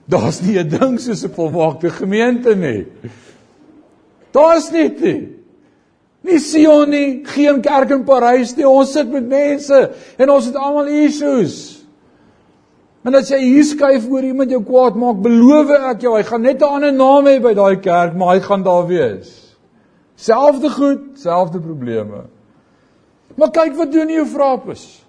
[0.09, 2.87] Daar's nie 'n ding soos 'n volmaakte gemeente nie.
[4.31, 5.29] Daar's net nie.
[6.21, 8.67] Nie Sion nie, geen kerk in Parys nie.
[8.67, 11.85] Ons sit met mense en ons het almal issues.
[13.03, 16.41] En as jy hier skuif oor iemand jou kwaad maak, beloof ek jou, hy gaan
[16.41, 19.55] net 'n ander naam hê by daai kerk, maar hy gaan daar wees.
[20.15, 22.23] Selfde goed, selfde probleme.
[23.35, 25.02] Maar kyk wat doen Eufrapis.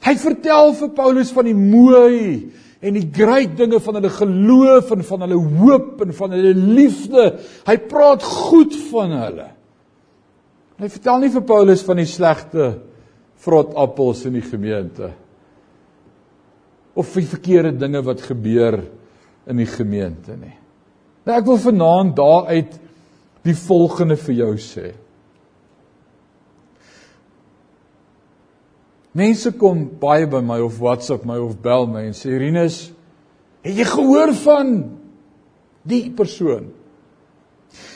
[0.00, 5.02] Hy vertel vir Paulus van die mooi en die groot dinge van hulle geloof en
[5.04, 7.26] van hulle hoop en van hulle liefde.
[7.68, 9.48] Hy praat goed van hulle.
[10.80, 12.70] Hy vertel nie vir Paulus van die slegte
[13.44, 15.12] vrot appels in die gemeente
[17.00, 18.80] of die verkeerde dinge wat gebeur
[19.48, 20.56] in die gemeente nie.
[21.24, 22.74] Nou ek wil vanaand daaruit
[23.46, 24.90] die volgende vir jou sê.
[29.16, 32.92] Mense kom baie by my of WhatsApp my of bel my en sê Rinus,
[33.66, 34.74] het jy gehoor van
[35.82, 36.68] die persoon?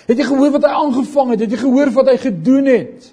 [0.09, 1.45] Het jy gehoor wat hy aangevang het?
[1.45, 3.13] Het jy gehoor wat hy gedoen het?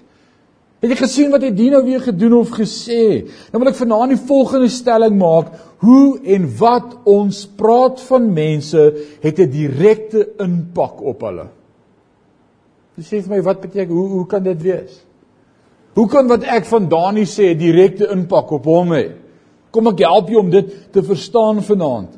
[0.82, 3.22] Het jy gesien wat hy dien nou weer gedoen of gesê?
[3.52, 5.52] Nou wil ek vanaand die volgende stelling maak:
[5.86, 8.82] hoe en wat ons praat van mense
[9.22, 11.46] het 'n direkte impak op hulle.
[12.98, 15.04] Jy sê vir my wat beteken hoe hoe kan dit wees?
[15.94, 19.12] Hoe kan wat ek van Dani sê direkte impak op hom hê?
[19.70, 22.16] Kom ek help jou om dit te verstaan vanaand.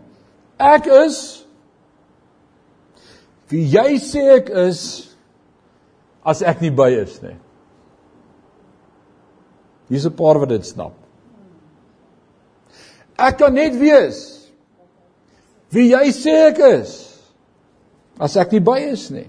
[0.58, 1.44] Ek is
[3.54, 4.80] Wie jy sê ek is
[6.24, 7.36] as ek nie by is nie.
[9.92, 10.94] Hier's 'n paar wat dit snap.
[13.18, 14.48] Ek kan net wees
[15.70, 16.90] wie jy sê ek is
[18.18, 19.28] as ek nie by is nie.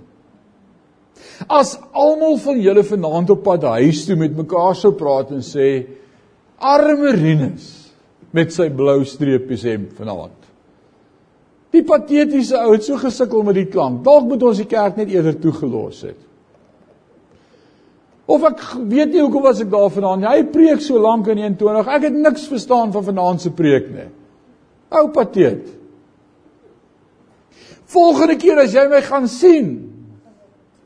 [1.51, 5.69] As almal van julle vanaand op pad huis toe met mekaar sou praat en sê
[6.55, 7.67] arme Rinus
[8.35, 10.41] met sy blou streepies hem vanaand.
[11.75, 14.01] Die patetiese ou het so gesukkel met die klank.
[14.05, 16.21] Dalk moet ons die kerk net eerder toegelos het.
[18.25, 20.25] Of ek weet nie hoekom was ek daar vanaand.
[20.25, 21.89] Hy preek so lank in 21.
[21.97, 24.07] Ek het niks verstaan van vanaand se preek nie.
[24.95, 25.67] Ou patet.
[27.91, 29.69] Volgende keer as jy my gaan sien,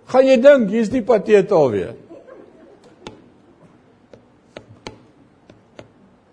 [0.10, 1.94] gaan jy dink hier's die patet alweer.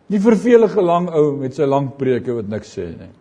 [0.06, 3.12] Die vervelige lang ou met sy lang preke wat niks sê nie.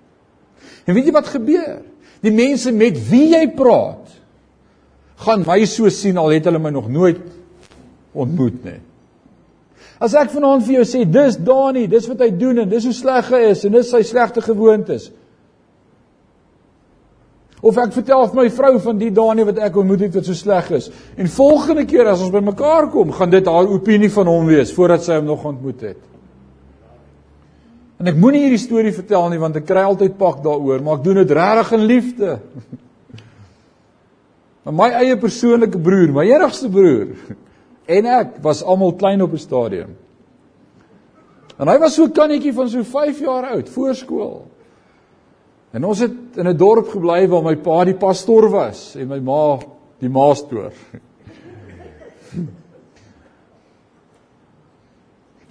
[0.85, 1.79] En weet jy wat gebeur?
[2.23, 4.13] Die mense met wie jy praat
[5.25, 7.21] gaan my so sien al het hulle my nog nooit
[8.15, 8.79] ontmoet nie.
[9.99, 12.95] As ek vanaand vir jou sê dis Dani, dis wat hy doen en dis hoe
[12.95, 15.07] sleg hy is en dis sy slegte gewoontes.
[17.65, 20.37] Of ek vertel vir my vrou van die Dani wat ek ontmoet het wat so
[20.37, 20.91] sleg is.
[21.17, 24.73] En volgende keer as ons by mekaar kom, gaan dit haar opinie van hom wees
[24.75, 26.03] voordat sy hom nog ontmoet het.
[27.97, 31.05] En ek moenie hierdie storie vertel nie want ek kry altyd pak daaroor, maar ek
[31.07, 32.33] doen dit regtig in liefde.
[34.65, 37.11] Maar my eie persoonlike broer, my enigste broer
[37.97, 39.91] en ek was almal klein op 'n stadium.
[41.61, 44.47] En hy was so kannetjie van so 5 jaar oud, voorskool.
[45.75, 49.19] En ons het in 'n dorp gebly waar my pa die pastoor was en my
[49.19, 49.59] ma
[49.99, 50.71] die maastoor.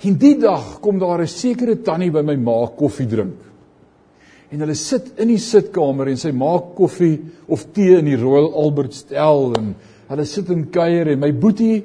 [0.04, 3.40] En die dag kom daar 'n sekere tannie by my ma koffie drink.
[4.50, 8.52] En hulle sit in die sitkamer en sy maak koffie of tee in die Royal
[8.54, 9.74] Albert stel en
[10.08, 11.84] hulle sit en kuier en my boetie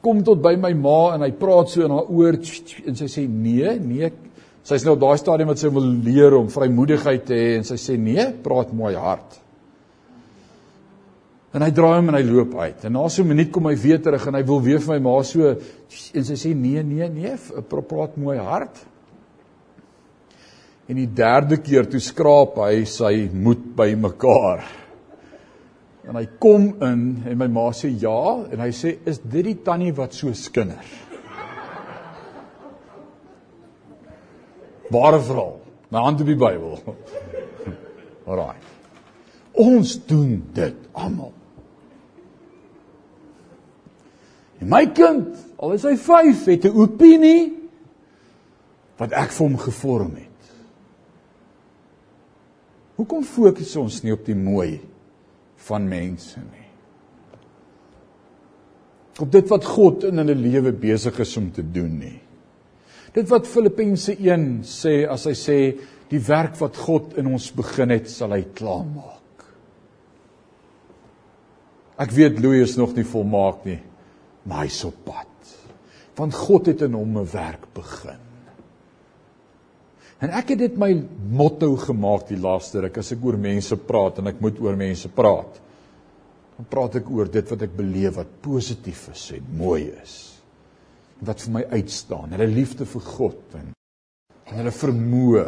[0.00, 2.34] kom tot by my ma en hy praat so in haar oor
[2.86, 4.10] en sy sê nee, nee.
[4.64, 7.76] Sy's nou op daai stadium wat sy wil leer om vrymoedigheid te hê en sy
[7.80, 9.36] sê nee, praat mooi hard.
[11.54, 12.86] En hy draai hom en hy loop uit.
[12.88, 14.98] En na so 'n minuut kom hy weer terug en hy wil weer vir my
[15.04, 15.50] ma so
[16.14, 17.36] en sy sê nee, nee, nee,
[17.68, 18.80] praat mooi hard.
[20.88, 24.64] En die derde keer toe skraap hy sy moed by mekaar.
[26.08, 29.60] En hy kom in en my ma sê ja en hy sê is dit die
[29.62, 30.84] tannie wat so skinder?
[34.90, 35.60] Ware verhaal.
[35.88, 36.78] My hand op die Bybel.
[38.28, 38.56] Alraai.
[39.54, 41.32] Ons doen dit almal.
[44.58, 47.52] En my kind, al is hy 5, het 'n opinie
[48.98, 50.30] wat ek vir hom gevorm het.
[52.94, 54.80] Hoekom fokus ons nie op die mooi
[55.66, 56.70] van mense nie?
[59.20, 62.20] Op dit wat God in hulle lewe besig is om te doen nie.
[63.14, 65.58] Dit wat Filippense 1 sê as hy sê
[66.10, 69.44] die werk wat God in ons begin het, sal hy klaarmaak.
[72.02, 73.78] Ek weet Louis is nog nie volmaak nie,
[74.44, 75.30] maar hy's op pad.
[76.18, 78.18] Want God het in hom 'n werk begin.
[80.20, 80.94] En ek het dit my
[81.30, 85.08] motto gemaak die laaste ruk as ek oor mense praat en ek moet oor mense
[85.08, 85.60] praat.
[86.56, 90.33] Dan praat ek oor dit wat ek beleef wat positief is en mooi is.
[91.24, 93.72] Wat vir my uitstaan, hulle liefde vir God en
[94.44, 95.44] en hulle vermoë.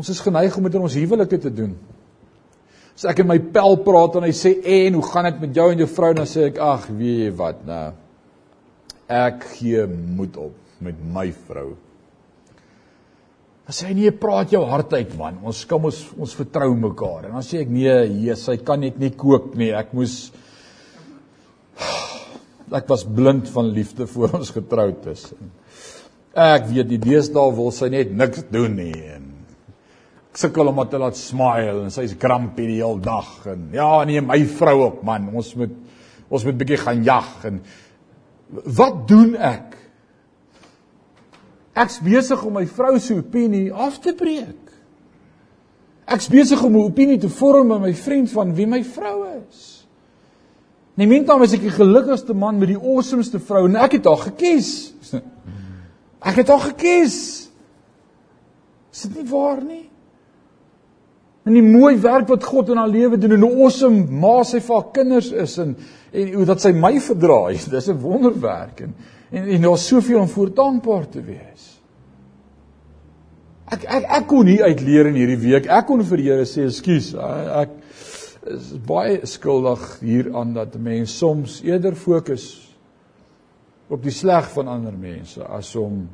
[0.00, 1.74] Ons is geneig om dit in ons huwelike te doen.
[2.94, 5.66] As ek in my pel praat en hy sê en hoe gaan dit met jou
[5.70, 7.86] en jou vrou dan sê ek ag weet jy wat nou
[9.14, 11.74] ek gee moed op met my vrou.
[13.66, 17.28] Dan sê hy nee praat jou hart uit man ons kom ons ons vertrou mekaar
[17.28, 17.96] en dan sê ek nee
[18.26, 20.28] Jesus hy kan net nie kook nie ek moes
[22.72, 25.26] ek was blind van liefde voor ons getroud is.
[26.34, 29.30] Ek weet die deesdae wil sy net niks doen nie en
[30.34, 34.40] sukkel om te laat smile en sy's grumpy die hele dag en ja nee my
[34.56, 35.28] vrou op man.
[35.34, 35.74] Ons moet
[36.32, 37.60] ons moet bietjie gaan jag en
[38.78, 39.76] wat doen ek?
[41.84, 44.72] Ek's besig om my vrou se opinie af te breek.
[46.10, 49.73] Ek's besig om 'n opinie te vorm met my vriend van wie my vrou is
[50.96, 54.94] mintam is ek die gelukkigste man met die awesomeste vrou en ek het haar gekies
[56.30, 57.18] ek het haar gekies
[58.94, 59.84] is dit nie waar nie
[61.44, 64.62] En die mooi werk wat God in haar lewe doen en hoe awesome ma sy
[64.64, 65.76] vir haar kinders is en
[66.14, 67.40] en hoe dat sy my verdra.
[67.74, 68.94] Dis 'n wonderwerk en
[69.34, 71.64] en, en daar's soveel om voor dankbaar te wees.
[73.66, 75.66] Ek ek ek kon nie uitleer in hierdie week.
[75.66, 77.70] Ek kon vir die Here sê, "Ekskuus, ek
[78.50, 82.46] is baie skuldig hieraan dat mense soms eerder fokus
[83.88, 86.04] op die sleg van ander mense as om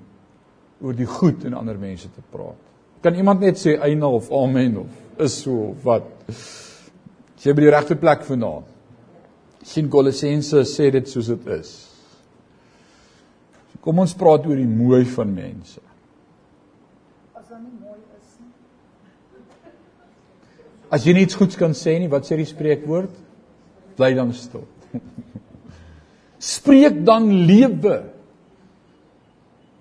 [0.80, 2.58] oor die goed in ander mense te praat."
[3.00, 6.04] Kan iemand net sê eina of amen of is so wat
[7.40, 8.64] jy by die regte plek vandaan.
[9.62, 11.70] sien Kolossense sê dit soos dit is.
[13.80, 15.80] Kom ons praat oor die mooi van mense.
[17.36, 18.09] As dan nie mooi.
[20.90, 23.12] As jy niks goeds kan sê nie, wat sê die spreekwoord?
[23.98, 24.64] Bly dan stil.
[26.56, 28.00] Spreek dan lewe.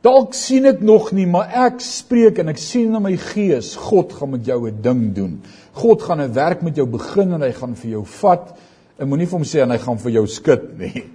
[0.05, 4.13] Dalk sien ek nog nie, maar ek spreek en ek sien in my gees, God
[4.15, 5.41] gaan met jou 'n ding doen.
[5.73, 8.57] God gaan 'n werk met jou begin en hy gaan vir jou vat.
[8.99, 11.03] Ek moenie vir hom sê en hy gaan vir jou skud nie.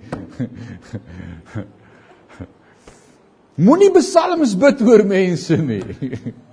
[3.57, 5.83] Moenie besalms bid oor mense nie.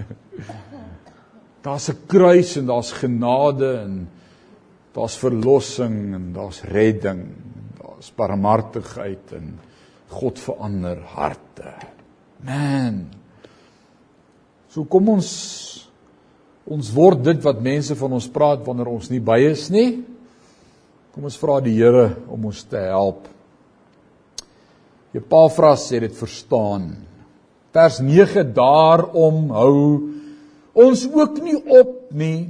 [1.62, 4.10] Daar's 'n kruis en daar's genade en
[4.94, 7.28] daar's verlossing en daar's redding.
[7.82, 9.60] Daar's barmhartigheid en
[10.08, 11.74] God verander harte.
[12.44, 13.08] Man.
[14.70, 15.30] So kom ons
[16.64, 20.04] ons word dit wat mense van ons praat wanneer ons nie by is nie.
[21.12, 23.28] Kom ons vra die Here om ons te help.
[25.14, 26.94] Epafras sê dit verstaan.
[27.76, 29.78] Vers 9 daarom hou
[30.74, 32.50] ons ook nie op nie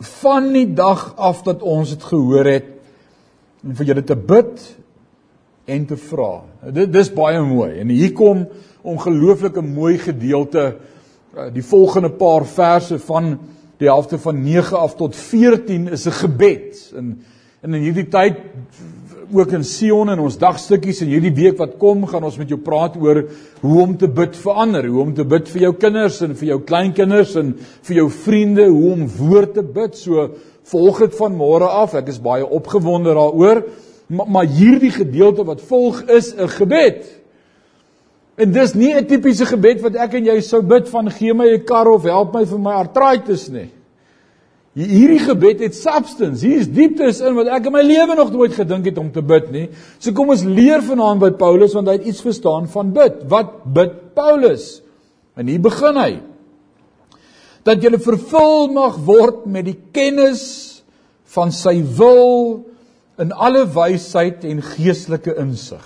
[0.00, 2.68] van die dag af dat ons dit gehoor het
[3.64, 4.62] en vir julle te bid
[5.70, 6.40] en te vra.
[6.72, 7.74] Dit dis baie mooi.
[7.82, 8.46] En hier kom
[8.80, 10.62] ongelooflike mooi gedeelte
[11.36, 13.34] eh, die volgende paar verse van
[13.80, 16.92] die helfte van 9 af tot 14 is 'n gebed.
[16.96, 17.22] En,
[17.60, 18.40] en in hierdie tyd
[19.34, 22.58] ook in Sion en ons dagstukkies en hierdie week wat kom gaan ons met jou
[22.62, 23.22] praat oor
[23.62, 26.48] hoe om te bid vir ander, hoe om te bid vir jou kinders en vir
[26.52, 27.54] jou kleinkinders en
[27.88, 29.96] vir jou vriende, hoe om woord te bid.
[29.98, 30.28] So
[30.70, 31.96] volg dit van môre af.
[31.98, 33.64] Ek is baie opgewonde daaroor.
[34.10, 37.04] Maar, maar hierdie gedeelte wat volg is 'n gebed.
[38.36, 41.46] En dis nie 'n tipiese gebed wat ek en jy sou bid van gee my
[41.54, 43.70] 'n kar of help my vir my artritis nie.
[44.80, 46.46] Hierdie gebed het substance.
[46.46, 49.22] Hier is dieptes in wat ek in my lewe nog nooit gedink het om te
[49.24, 49.66] bid nie.
[49.98, 53.22] So kom ons leer vanaand by Paulus want hy het iets verstaan van bid.
[53.30, 54.80] Wat bid Paulus?
[55.36, 56.10] En hier begin hy.
[57.68, 60.42] Dat jy vervul mag word met die kennis
[61.36, 62.64] van sy wil
[63.20, 65.84] in alle wysheid en geestelike insig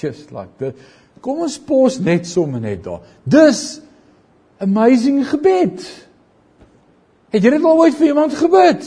[0.00, 0.78] just like dit
[1.20, 3.02] Kom ons pos net sommer net daar.
[3.28, 3.82] Dis
[4.64, 5.82] amazing gebed.
[7.30, 8.86] Het jy dit al ooit vir iemand gebid?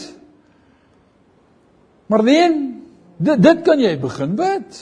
[2.12, 2.48] Maar nee,
[3.18, 4.82] dit, dit kan jy begin bid.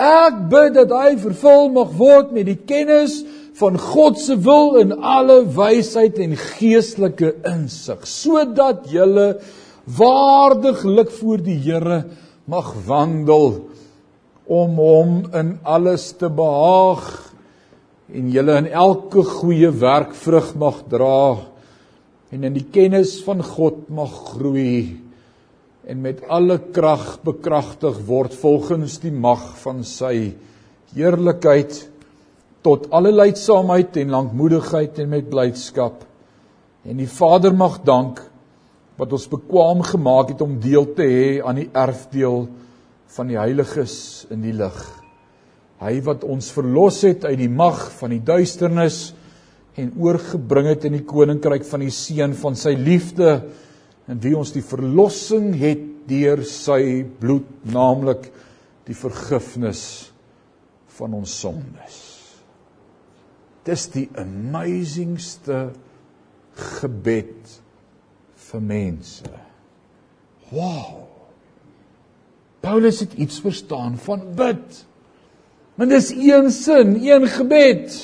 [0.00, 3.20] Ek bid dat hy vervul mag word met die kennis
[3.60, 9.34] van God se wil in alle wysheid en geestelike insig, sodat jy
[9.98, 12.04] waardiglik voor die Here
[12.48, 13.50] mag wandel
[14.50, 17.06] om hom in alles te behaag
[18.10, 21.49] en julle in elke goeie werk vrug mag dra
[22.30, 25.00] en in die kennis van God mag groei
[25.90, 30.32] en met alle krag bekragtig word volgens die mag van sy
[30.94, 31.74] heerlikheid
[32.66, 36.04] tot alle leidsaamheid en lankmoedigheid en met blydskap
[36.84, 38.22] en die Vader mag dank
[39.00, 42.44] wat ons bekwam gemaak het om deel te hê aan die erfdeel
[43.16, 44.76] van die heiliges in die lig.
[45.80, 49.10] Hy wat ons verlos het uit die mag van die duisternis
[49.78, 53.30] en oorgebring het in die koninkryk van die seun van sy liefde
[54.10, 58.30] en wie ons die verlossing het deur sy bloed, naamlik
[58.88, 59.82] die vergifnis
[60.98, 61.98] van ons sondes.
[63.68, 65.68] Dis die amazingste
[66.80, 67.54] gebed
[68.50, 69.30] vir mense.
[70.50, 71.06] Wow.
[72.60, 74.80] Paulus het iets verstaan van bid.
[75.78, 77.94] Maar dis een sin, een gebed.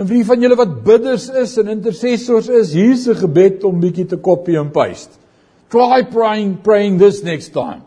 [0.00, 4.06] En wie van julle wat bidders is en intercessors is, hier's 'n gebed om bietjie
[4.06, 5.18] te copy and paste.
[5.68, 7.82] Try praying praying this next time.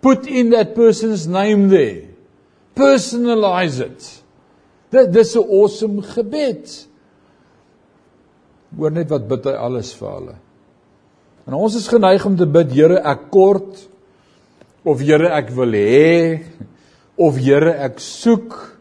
[0.00, 2.08] Put in that person's name there.
[2.74, 4.22] Personalize it.
[4.90, 6.86] Dit dis 'n awesome gebed.
[8.76, 10.36] Hoor net wat bid hy alles vir hulle.
[11.46, 13.88] En ons is geneig om te bid, Here, ek kort
[14.84, 16.44] of Here, ek wil hê
[17.16, 18.79] of Here, ek soek.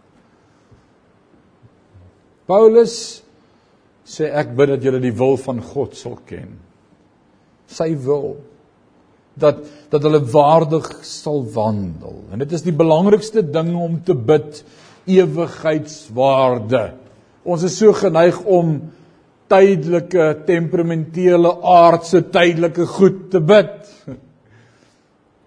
[2.49, 2.93] Paulus
[4.09, 6.55] sê ek bid dat julle die wil van God sal ken.
[7.69, 8.39] Sy wil
[9.39, 12.17] dat dat hulle waardig sal wandel.
[12.33, 14.63] En dit is die belangrikste ding om te bid,
[15.09, 16.83] ewigheidswaarde.
[17.45, 18.75] Ons is so geneig om
[19.49, 23.77] tydelike temperamentele aardse tydelike goed te bid.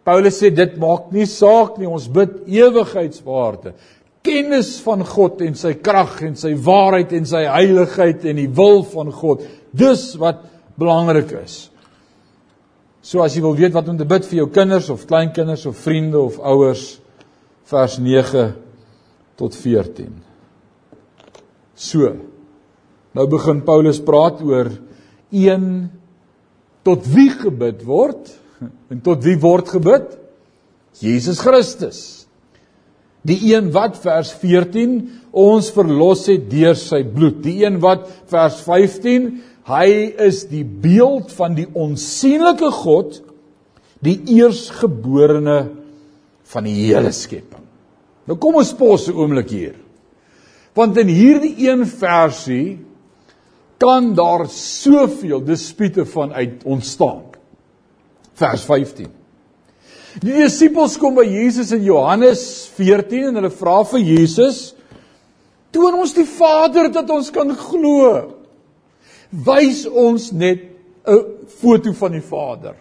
[0.07, 3.77] Paulus sê dit maak nie saak nie, ons bid ewigheidswaarde.
[4.23, 8.85] Kennis van God en sy krag en sy waarheid en sy heiligheid en die wil
[8.93, 9.43] van God.
[9.75, 10.45] Dis wat
[10.79, 11.57] belangrik is.
[13.03, 15.81] So as jy wil weet wat om te bid vir jou kinders of kleinkinders of
[15.83, 16.85] vriende of ouers
[17.71, 18.53] vers 9
[19.41, 20.13] tot 14.
[21.75, 22.13] So
[23.13, 24.71] Nou begin Paulus praat oor
[25.33, 25.67] een
[26.85, 28.33] tot wie gebid word
[28.93, 30.07] en tot wie word gebid?
[31.01, 32.01] Jesus Christus.
[33.27, 34.97] Die een wat vers 14
[35.31, 37.39] ons verlos het deur sy bloed.
[37.45, 39.29] Die een wat vers 15
[39.71, 39.89] hy
[40.27, 43.21] is die beeld van die onsigbare God,
[44.03, 45.61] die eersgeborene
[46.51, 47.63] van die hele skepping.
[48.27, 49.77] Nou kom ons pos 'n oomblik hier.
[50.75, 52.79] Want in hierdie een versie
[53.79, 57.23] kan daar soveel dispute van uit ontstaan.
[58.35, 59.22] Vers 15.
[60.21, 62.43] Die disippels kom by Jesus in Johannes
[62.77, 64.75] 14 en hulle vra vir Jesus:
[65.73, 68.35] "Toon ons die Vader dat ons kan glo.
[69.31, 70.69] Wys ons net
[71.07, 72.77] 'n foto van die Vader."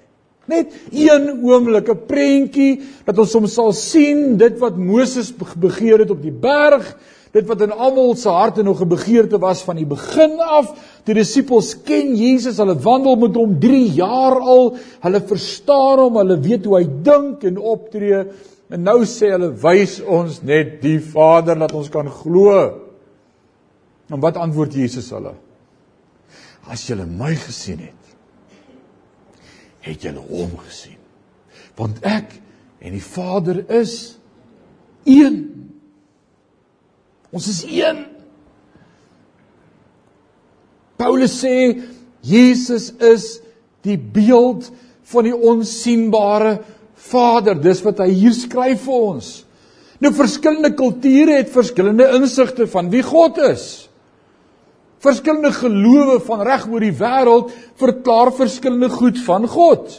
[0.47, 6.11] Net een oomblik, 'n prentjie dat ons hom sal sien, dit wat Moses begeer het
[6.11, 6.97] op die berg,
[7.31, 10.75] dit wat in almal se harte nog 'n begeerte was van die begin af.
[11.07, 14.75] Die disippels ken Jesus, hulle wandel met hom 3 jaar al.
[15.01, 18.21] Hulle verstaan hom, hulle weet hoe hy dink en optree.
[18.71, 22.81] En nou sê hulle, "Wys ons net die Vader dat ons kan glo."
[24.09, 25.33] En wat antwoord Jesus hulle?
[26.67, 28.01] As julle my gesien het,
[29.79, 30.99] het julle hom gesien.
[31.75, 32.41] Want ek
[32.79, 34.17] en die Vader is
[35.03, 35.47] een.
[37.31, 38.10] Ons is een.
[41.01, 41.81] Paulus sê
[42.21, 43.39] Jesus is
[43.81, 44.67] die beeld
[45.09, 46.59] van die onsigbare
[47.09, 47.57] Vader.
[47.57, 49.31] Dis wat hy hier skryf vir ons.
[50.01, 53.65] Nou verskillende kulture het verskillende insigte van wie God is.
[55.01, 57.49] Verskillende gelowe van reg oor die wêreld
[57.81, 59.97] verklaar verskillende goed van God.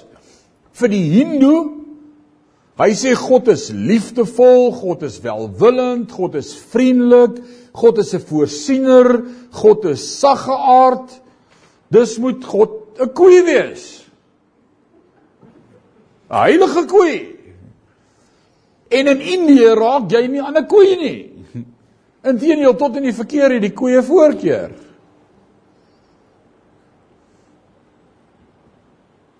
[0.78, 1.81] Vir die Hindoe
[2.80, 7.42] Hy sê God is liefdevol, God is welwillend, God is vriendelik,
[7.72, 11.08] God is 'n voorsiener, God is saggeaard.
[11.90, 14.04] Dis moet God 'n koei wees.
[16.30, 17.36] 'n Heilige koei.
[18.88, 21.32] En in Indië raak jy nie aan 'n koei nie.
[22.30, 24.70] Inteendeel tot in die verkeer het die koeie voorkeur.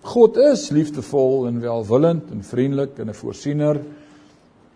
[0.03, 3.79] God is liefdevol en welwillend en vriendelik en 'n voorsiener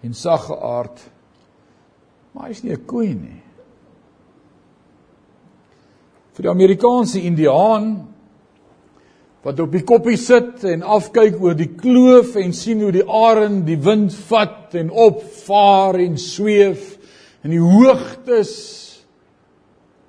[0.02, 1.02] en saggeaard.
[2.32, 3.42] Maar hy is nie 'n koei nie.
[6.34, 8.08] Vir die Amerikaanse Indiaan
[9.44, 13.66] wat op die koppie sit en afkyk oor die kloof en sien hoe die arend
[13.66, 16.98] die wind vat en opvaar en sweef
[17.44, 18.54] in die hoogtes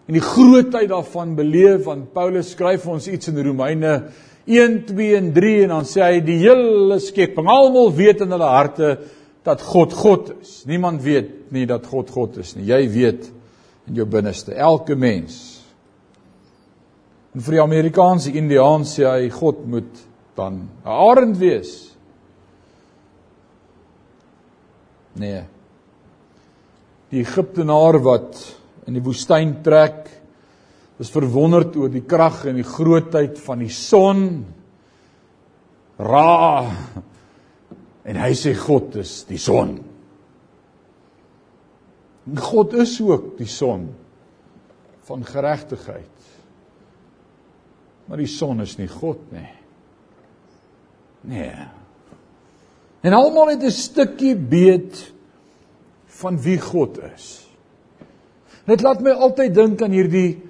[0.08, 4.08] en die grootheid daarvan beleef want Paulus skryf ons iets in Romeine
[4.48, 8.48] 1 2 en 3 en dan sê hy die hele skepping almal weet in hulle
[8.48, 8.94] harte
[9.44, 10.62] dat God God is.
[10.68, 12.66] Niemand weet nie dat God God is nie.
[12.68, 13.28] Jy weet
[13.88, 15.58] in jou binneste, elke mens.
[17.36, 20.04] En vir die Amerikaanse Indiaan sê hy God moet
[20.36, 21.94] dan 'n arend wees.
[25.18, 25.42] Nee.
[27.10, 30.08] Die Egiptenaar wat in die woestyn trek
[30.98, 34.24] is verwonderd oor die krag en die grootheid van die son.
[35.98, 36.66] Ra.
[38.08, 39.76] En hy sê God is die son.
[42.38, 43.88] God is ook die son
[45.08, 46.14] van geregtigheid.
[48.08, 49.48] Maar die son is nie God nie.
[51.28, 51.52] Nee.
[53.04, 55.12] En almal het 'n stukkie weet
[56.06, 57.46] van wie God is.
[58.64, 60.47] Dit laat my altyd dink aan hierdie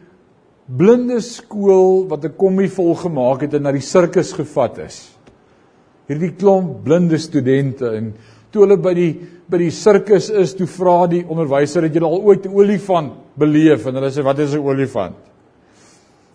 [0.68, 5.16] blinde skool wat 'n kommie vol gemaak het en na die sirkus gevat is.
[6.08, 8.14] Hierdie klomp blinde studente en
[8.52, 9.12] toe hulle by die
[9.48, 13.86] by die sirkus is, toe vra die onderwyser het julle al ooit 'n olifant beleef
[13.86, 15.16] en hulle sê wat is 'n olifant?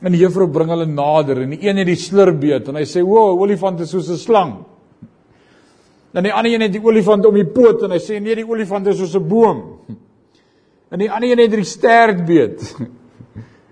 [0.02, 3.02] En die juffrou bring hulle nader en die een het die slurbeet en hy sê,
[3.02, 4.54] "Wow, olifant is soos 'n slang."
[6.12, 8.50] Dan die ander een het die olifant om die poot en hy sê, "Nee, die
[8.50, 9.80] olifant is soos 'n boom."
[10.92, 12.76] En die ander een het die stertbeet.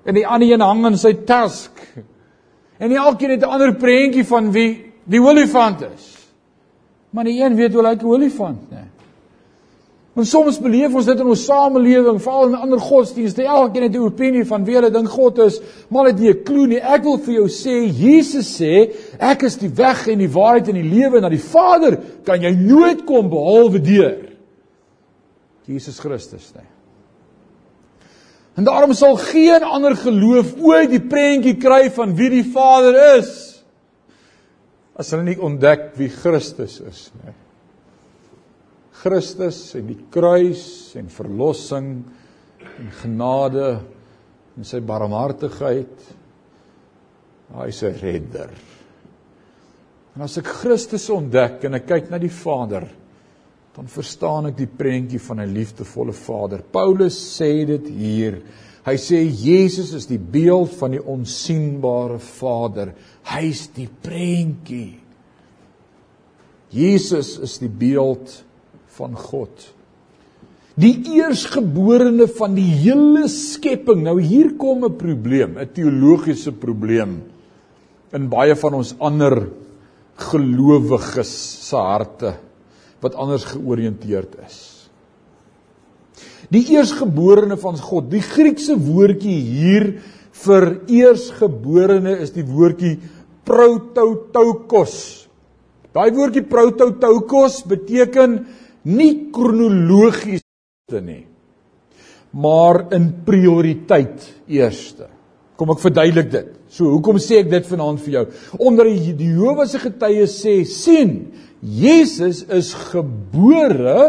[0.03, 1.81] En die ander een hang in sy task.
[2.81, 6.17] En elkeen het 'n ander prentjie van wie die olifant is.
[7.09, 8.71] Maar die een weet hoe lyk 'n olifant?
[8.71, 8.89] Nee.
[10.13, 14.03] Want soms beleef ons dit in ons samelewing, veral in ander godsdienste, elkeen het 'n
[14.03, 16.79] opinie van wie hulle dink God is, maar dit nie 'n klou nie.
[16.79, 20.75] Ek wil vir jou sê, Jesus sê, ek is die weg en die waarheid en
[20.75, 24.31] die lewe na die Vader kan jy nooit kom behalwe deur
[25.65, 26.67] Jesus Christus nie.
[28.59, 33.51] En daarom sal geen ander geloof ooit die prentjie kry van wie die Vader is
[35.01, 37.33] as hulle nie ontdek wie Christus is nie.
[39.01, 40.63] Christus en die kruis
[40.99, 41.93] en verlossing
[42.61, 43.69] en genade
[44.57, 45.95] en sy barmhartigheid.
[47.55, 48.51] Hy's 'n redder.
[50.15, 52.87] En as ek Christus ontdek en ek kyk na die Vader,
[53.75, 56.61] dan verstaan ek die prentjie van 'n liefdevolle Vader.
[56.61, 58.41] Paulus sê dit hier.
[58.83, 62.93] Hy sê Jesus is die beeld van die onsigbare Vader.
[63.23, 64.99] Hy's die prentjie.
[66.71, 68.43] Jesus is die beeld
[68.97, 69.73] van God.
[70.75, 74.03] Die eersgeborene van die hele skepping.
[74.03, 77.23] Nou hier kom 'n probleem, 'n teologiese probleem
[78.13, 79.47] in baie van ons ander
[80.17, 82.50] gelowiges se harte
[83.01, 84.59] wat anders georiënteerd is.
[86.51, 89.87] Die eersgeborene van God, die Griekse woordjie hier
[90.43, 92.97] vir eersgeborene is die woordjie
[93.47, 94.95] prototokos.
[95.95, 98.39] Daai woordjie prototokos beteken
[98.87, 100.43] nie kronologies
[100.91, 101.25] te nie
[102.31, 105.07] maar in prioriteit eerste.
[105.61, 106.49] Kom ek verduidelik dit.
[106.73, 108.25] So hoekom sê ek dit vanaand vir jou?
[108.65, 111.11] Onder die Jehovah se getuies sê sien
[111.61, 114.07] Jesus is gebore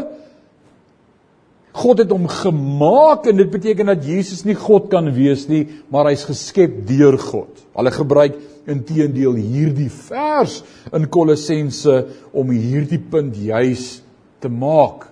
[1.76, 6.10] God het hom gemaak en dit beteken dat Jesus nie God kan wees nie, maar
[6.10, 7.62] hy's geskep deur God.
[7.76, 8.36] Hulle gebruik
[8.68, 10.58] intedeel hierdie vers
[10.92, 11.96] in Kolossense
[12.36, 14.02] om hierdie punt juis
[14.40, 15.08] te maak.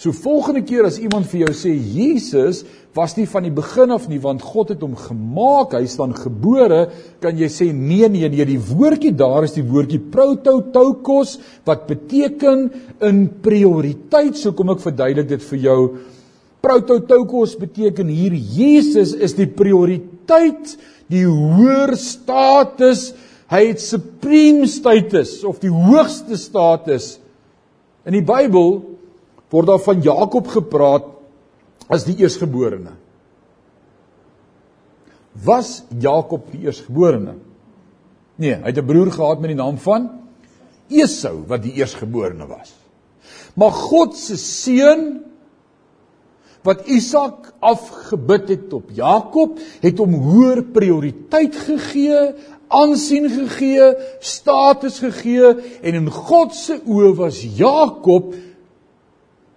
[0.00, 2.64] So volgende keer as iemand vir jou sê Jesus
[2.96, 6.14] was nie van die begin af nie want God het hom gemaak, hy is dan
[6.16, 6.80] gebore,
[7.22, 11.36] kan jy sê nee nee nee, die woordjie daar is die woordjie prototokos
[11.68, 12.66] wat beteken
[13.06, 14.36] in prioriteit.
[14.38, 15.80] So kom ek verduidelik dit vir jou.
[16.60, 20.76] Prototokos beteken hier Jesus is die prioriteit,
[21.10, 23.10] die hoër status,
[23.50, 27.16] hy het supreme status of die hoogste status
[28.08, 28.78] In die Bybel
[29.52, 31.08] word daar van Jakob gepraat
[31.90, 32.94] as die eersgeborene.
[35.44, 37.36] Was Jakob die eersgeborene?
[38.40, 40.10] Nee, hy het 'n broer gehad met die naam van
[40.88, 42.72] Esau wat die eersgeborene was.
[43.54, 45.20] Maar God se seun
[46.62, 52.34] wat Isak afgebid het op Jakob, het hom hoër prioriteit gegee,
[52.68, 58.34] aansien gegee, status gegee en in God se oë was Jakob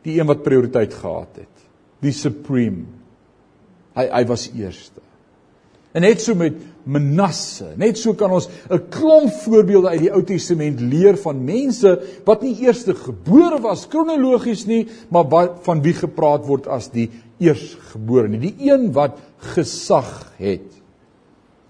[0.04, 1.53] die een wat prioriteit gehad het,
[2.04, 2.86] die supreme.
[3.98, 5.02] Hy hy was eerste.
[5.94, 10.24] En net so met Manasse, net so kan ons 'n klomp voorbeelde uit die Ou
[10.24, 15.94] Testament leer van mense wat nie eerste gebore was kronologies nie, maar wat van wie
[15.94, 19.18] gepraat word as die eersgebore die een wat
[19.54, 20.73] gesag het.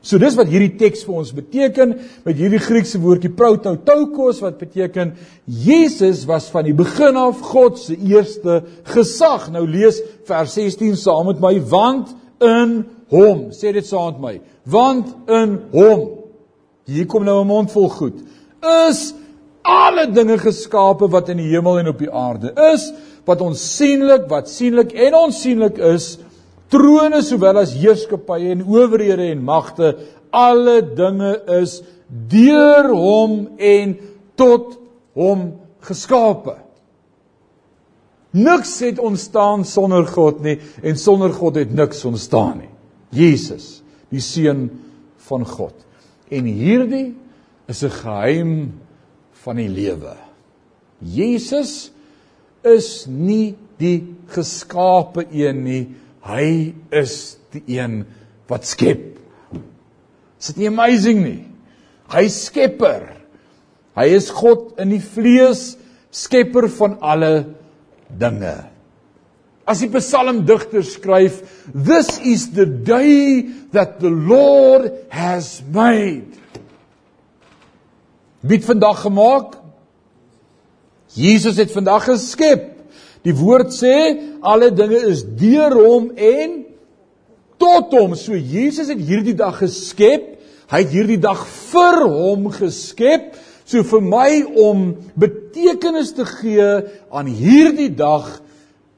[0.04, 1.94] So dis wat hierdie teks vir ons beteken
[2.26, 5.14] met hierdie Griekse woordjie prototoukos wat beteken
[5.48, 8.60] Jesus was van die begin af God se eerste
[8.92, 9.48] gesag.
[9.56, 12.12] Nou lees vers 16 saam met my want
[12.44, 12.82] in
[13.14, 13.48] hom.
[13.56, 14.36] Sê dit saam met my.
[14.68, 16.04] Want in hom.
[16.84, 18.20] Hier kom nou 'n mond vol goed.
[18.90, 19.14] Is
[19.64, 22.92] alle dinge geskape wat in die hemel en op die aarde is,
[23.26, 26.18] wat ons sienlik, wat sienlik en onsienlik is,
[26.74, 29.94] trone sowel as heerskappye en owerhede en magte,
[30.34, 33.96] alle dinge is deur hom en
[34.40, 34.78] tot
[35.18, 35.52] hom
[35.86, 36.58] geskape.
[38.34, 42.72] Niks het ontstaan sonder God nie en sonder God het niks ontstaan nie.
[43.14, 44.72] Jesus, die seun
[45.28, 45.76] van God.
[46.34, 47.14] En hierdie
[47.70, 48.74] is 'n geheim
[49.44, 50.16] van die lewe.
[51.00, 51.92] Jesus
[52.64, 55.84] is nie die geskape een nie,
[56.24, 58.04] hy is die een
[58.50, 59.14] wat skep.
[60.40, 61.42] Is dit nie amazing nie?
[62.12, 63.10] Hy skepper.
[63.98, 65.74] Hy is God in die vlees,
[66.14, 67.34] skepper van alle
[68.10, 68.56] dinge.
[69.64, 71.40] As die psalmdigter skryf,
[71.72, 76.36] this is the day that the Lord has made.
[78.44, 79.56] Wie het vandag gemaak?
[81.16, 82.73] Jesus het vandag geskep.
[83.24, 83.96] Die woord sê
[84.44, 86.60] alle dinge is deur hom en
[87.62, 88.18] tot hom.
[88.20, 90.30] So Jesus het hierdie dag geskep.
[90.72, 93.34] Hy het hierdie dag vir hom geskep.
[93.64, 96.72] So vir my om betekenis te gee
[97.14, 98.28] aan hierdie dag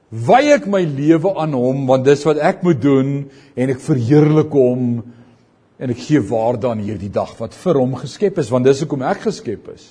[0.09, 3.11] wy ek my lewe aan hom want dis wat ek moet doen
[3.57, 4.87] en ek verheerlik hom
[5.75, 9.03] en ek gee waarde aan hierdie dag wat vir hom geskep is want dis hoekom
[9.05, 9.85] ek geskep is.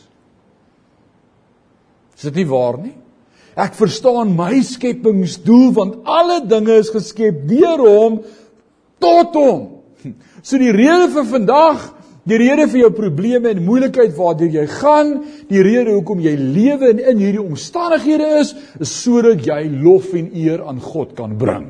[2.16, 2.95] Is dit nie waar nie?
[3.55, 8.23] Ek verstaan my skepingsdoel want alle dinge is geskep deur hom
[9.03, 9.63] tot hom.
[10.45, 11.85] So die rede vir vandag
[12.25, 15.11] Die rede vir jou probleme en moeilikheid waardeur jy gaan,
[15.51, 20.31] die rede hoekom jy lewe en in hierdie omstandighede is, is sodat jy lof en
[20.33, 21.69] eer aan God kan bring.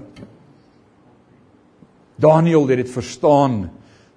[2.22, 3.64] Daniel het dit verstaan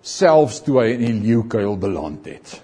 [0.05, 2.59] selfs toe hy in die leeukuil beland het.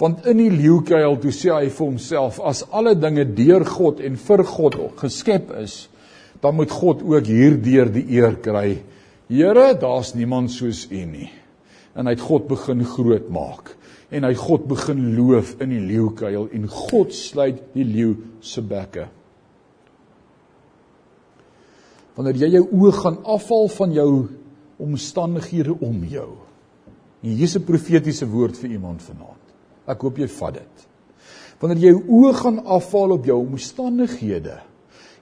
[0.00, 4.16] Want in die leeukuil toe sê hy vir homself as alle dinge deur God en
[4.16, 5.82] vir God geskep is,
[6.40, 8.80] dan moet God ook hierdeur die eer kry.
[9.28, 11.28] Here, daar's niemand soos U nie
[11.94, 13.72] en hy het God begin groot maak
[14.14, 19.08] en hy God begin loof in die leeukuil en God sluit die leeu se bekke.
[22.16, 24.10] Wanneer jy jou oë gaan afval van jou
[24.80, 26.30] omstandighede om jou.
[27.22, 29.39] En hier is 'n profetiese woord vir iemand vanaand.
[29.90, 30.86] Ek hoop jy vat dit.
[31.60, 34.60] Wanneer jy oë gaan afval op jou omstandighede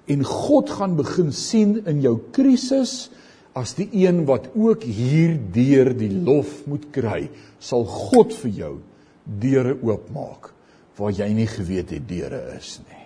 [0.09, 3.09] en God gaan begin sien in jou krisis
[3.59, 7.27] as die een wat ook hierdeur die lof moet kry,
[7.59, 8.75] sal God vir jou
[9.29, 10.53] deure oopmaak
[10.99, 13.05] waar jy nie geweet het deure is nie.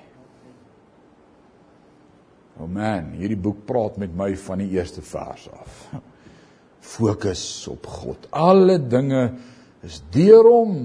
[2.60, 5.78] O oh man, hierdie boek praat met my van die eerste vers af.
[6.94, 8.28] Fokus op God.
[8.30, 9.22] Alle dinge
[9.86, 10.76] is deur hom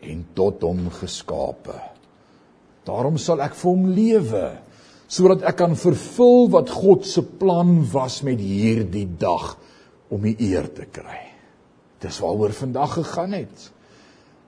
[0.00, 1.76] en tot hom geskape.
[2.88, 4.44] Daarom sal ek vir hom lewe
[5.10, 9.56] sodat ek kan vervul wat God se plan was met hierdie dag
[10.10, 11.18] om die eer te kry.
[12.00, 13.66] Dis waaroor vandag gegaan het.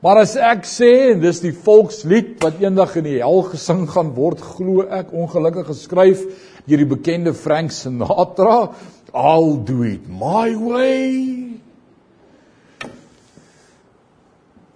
[0.02, 4.14] Maar as ek sê en dis die volkslied wat eendag in die hel gesing gaan
[4.16, 6.24] word, glo ek ongelukkig geskryf
[6.66, 8.72] deur die bekende Frank Sinatra,
[9.14, 11.41] I'll do it my way.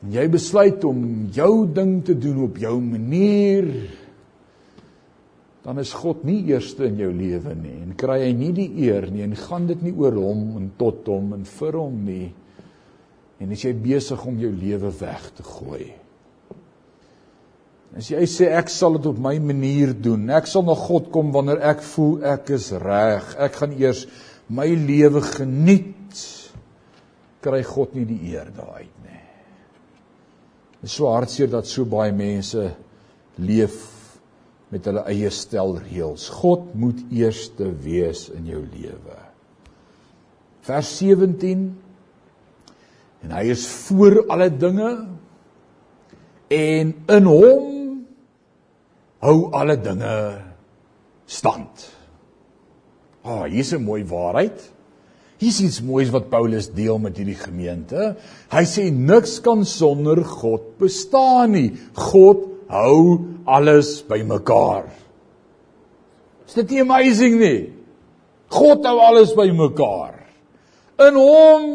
[0.07, 1.01] En jy besluit om
[1.35, 3.67] jou ding te doen op jou manier
[5.67, 9.09] dan is God nie eerste in jou lewe nie en kry hy nie die eer
[9.11, 12.29] nie en gaan dit nie oor hom en tot hom en vir hom nie.
[13.43, 15.89] En as jy besig om jou lewe weg te gooi.
[17.99, 20.29] As jy sê ek sal dit op my manier doen.
[20.31, 23.35] Ek sal na God kom wanneer ek voel ek is reg.
[23.35, 24.07] Ek gaan eers
[24.47, 26.23] my lewe geniet.
[27.43, 28.96] Kry God nie die eer nie
[30.87, 32.63] dit is so hartseer dat so baie mense
[33.43, 33.79] leef
[34.71, 36.29] met hulle eie stel reëls.
[36.31, 39.17] God moet eerste wees in jou lewe.
[40.63, 41.65] Vers 17
[43.27, 44.93] en hy is voor alle dinge
[46.55, 47.75] en in hom
[49.27, 50.15] hou alle dinge
[51.27, 51.89] stand.
[53.27, 54.71] Ah, oh, hier's 'n mooi waarheid.
[55.37, 58.15] Hier's iets moois wat Paulus deel met hierdie gemeente.
[58.53, 61.69] Hy sê niks kan sonder God bestaan nie.
[61.93, 64.89] God hou alles bymekaar.
[66.49, 67.61] Is dit nie amazing nie?
[68.55, 70.15] God hou alles bymekaar.
[71.05, 71.71] In hom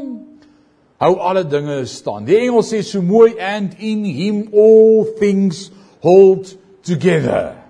[1.02, 2.26] hou alle dinge staan.
[2.26, 5.70] Die Engels sê so mooi and in him all things
[6.02, 7.61] hold together.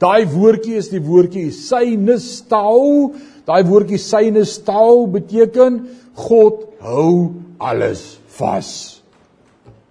[0.00, 3.10] Daai woordjie is die woordjie syne stou.
[3.48, 5.82] Daai woordjie syne stou beteken
[6.16, 8.70] God hou alles vas.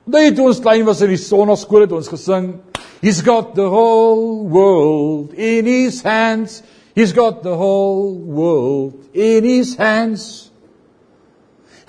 [0.10, 2.56] Dit ons klein was in die sonnaskool het ons gesing
[3.02, 6.62] He's got the whole world in his hands.
[6.94, 10.49] He's got the whole world in his hands.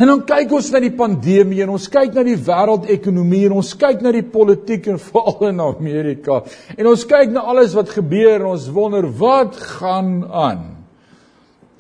[0.01, 3.72] En dan kyk ons na die pandemie en ons kyk na die wêreldekonomie en ons
[3.76, 6.40] kyk na die politiek en veral in Amerika.
[6.78, 10.62] En ons kyk na alles wat gebeur en ons wonder wat gaan aan.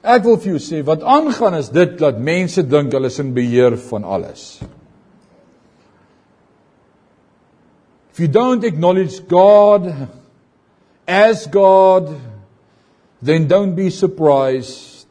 [0.04, 3.32] Ek wil vir jou sê wat aangaan is dit dat mense dink hulle is in
[3.36, 4.44] beheer van alles.
[8.12, 9.88] If you don't acknowledge God
[11.08, 12.12] as God,
[13.22, 15.06] then don't be surprised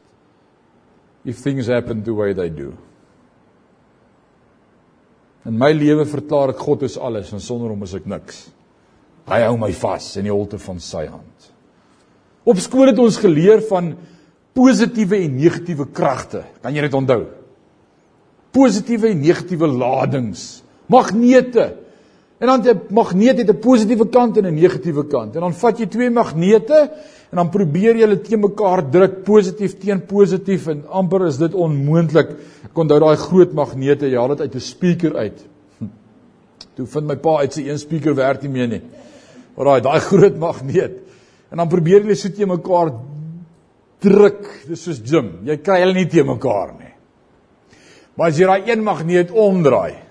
[1.24, 2.76] if things happen the way they do.
[5.48, 8.48] In my lewe verklaar ek God is alles en sonder hom is ek niks.
[9.30, 11.50] Hy hou my vas in die holte van sy hand.
[12.44, 13.94] Op skool het ons geleer van
[14.56, 16.42] positiewe en negatiewe kragte.
[16.60, 17.22] Kan jy dit onthou?
[18.52, 21.70] Positiewe en negatiewe ladings, magnete.
[22.40, 25.34] En dan 'n magneet het 'n positiewe kant en 'n negatiewe kant.
[25.34, 26.90] En dan vat jy twee magnete
[27.30, 31.54] en dan probeer jy hulle teen mekaar druk, positief teen positief en amper is dit
[31.54, 32.32] onmoontlik.
[32.66, 35.38] Ek onthou daai groot magnete, jy haal dit uit 'n speaker uit.
[35.78, 35.90] Hm.
[36.76, 38.82] Toe vind my pa uit sy een speaker werk nie meer nie.
[39.56, 40.98] Maar daai daai groot magneet.
[41.50, 42.92] En dan probeer jy so teen mekaar
[44.00, 44.66] druk.
[44.68, 45.40] Dis soos gym.
[45.44, 46.94] Jy kry hulle nie teen mekaar nie.
[48.16, 50.10] Maar as jy daai een magneet omdraai,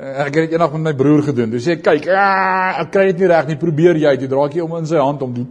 [0.00, 1.50] Eh, ek het dit eendag met my broer gedoen.
[1.50, 3.58] Toe sê ek, kyk, ah, ek kry dit nie reg nie.
[3.58, 5.48] Probeer jy, jy draak jy om in sy hand om doen.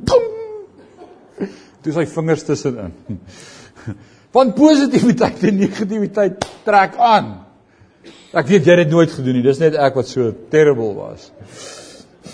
[1.84, 2.96] Toe sy vingers tussenin.
[4.36, 7.30] Van positiwiteit en negativiteit trek aan.
[8.30, 9.46] Ek weet jy het dit nooit gedoen nie.
[9.46, 11.32] Dis net ek wat so terrible was.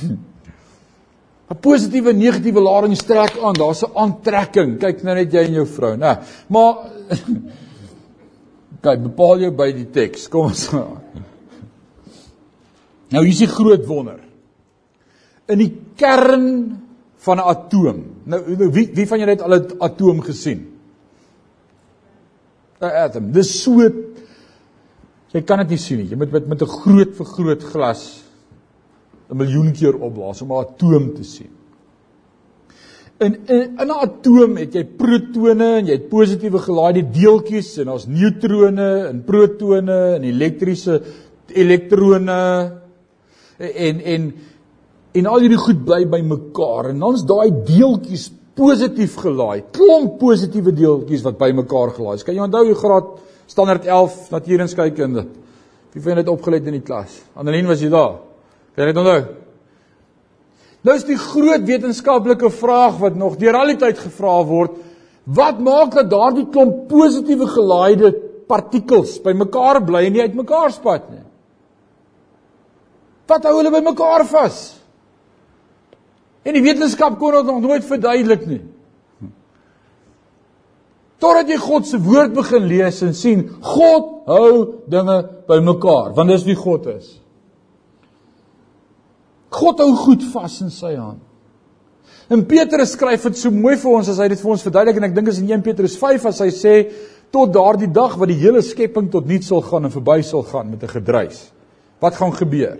[1.45, 3.53] 'n Positiewe en negatiewe lading trek aan.
[3.53, 4.79] Daar's 'n aantrekking.
[4.79, 6.17] Kyk nou net jy en jou vrou, né?
[6.49, 6.73] Maar
[8.81, 10.27] kyk, bepaal jou by die teks.
[10.27, 11.01] Kom ons gaan.
[13.09, 14.19] Nou hier's die groot wonder.
[15.47, 16.81] In die kern
[17.25, 17.99] van 'n atoom.
[18.23, 20.61] Nou, nou wie wie van julle het al 'n atoom gesien?
[22.81, 23.31] 'n Atom.
[23.31, 23.81] Dis so
[25.33, 26.09] jy kan dit nie sien nie.
[26.09, 28.23] Jy moet met met 'n groot vergroot glas
[29.29, 31.51] 'n miljoen keer opblaas om 'n atoom te sien.
[33.19, 38.07] In in 'n atoom het jy protone en jy het positiewe gelaaide deeltjies en daar's
[38.07, 41.01] neutrone en protone en elektriese
[41.47, 42.71] elektrone
[43.57, 44.33] en en
[45.15, 49.63] en al hierdie goed bly by mekaar en dan's daai deeltjies positief gelaai.
[49.75, 52.25] Klomp positiewe deeltjies wat by mekaar gelaai is.
[52.27, 53.09] Kan jy onthou hoe graad
[53.51, 55.25] standaard 11 natuurenskykunde?
[55.95, 57.21] Wie het dit opgelet in die klas?
[57.39, 58.17] Annelien was jy daar?
[58.75, 59.19] Kan jy dit onthou?
[60.85, 64.75] Nou is die groot wetenskaplike vraag wat nog deur al die tyd gevra word,
[65.25, 68.11] wat maak dat daardie klomp positiewe gelaaide
[68.45, 71.23] partikels by mekaar bly en nie uitmekaar spat nie?
[73.25, 74.59] Wat hou hulle by mekaar vas?
[76.45, 78.61] En die wetenskap kon dit nog nooit verduidelik nie.
[81.21, 84.49] Totdat jy God se woord begin lees en sien, God hou
[84.91, 85.15] dinge
[85.47, 87.15] by mekaar, want dis wie God is.
[89.55, 91.23] God hou goed vas in sy hand.
[92.29, 95.07] En Petrus skryf dit so mooi vir ons as hy dit vir ons verduidelik en
[95.07, 96.75] ek dink is in 1 Petrus 5 as hy sê
[97.33, 100.71] tot daardie dag wat die hele skepping tot nul sal gaan en verby sal gaan
[100.73, 101.51] met 'n gedruis.
[102.01, 102.77] Wat gaan gebeur?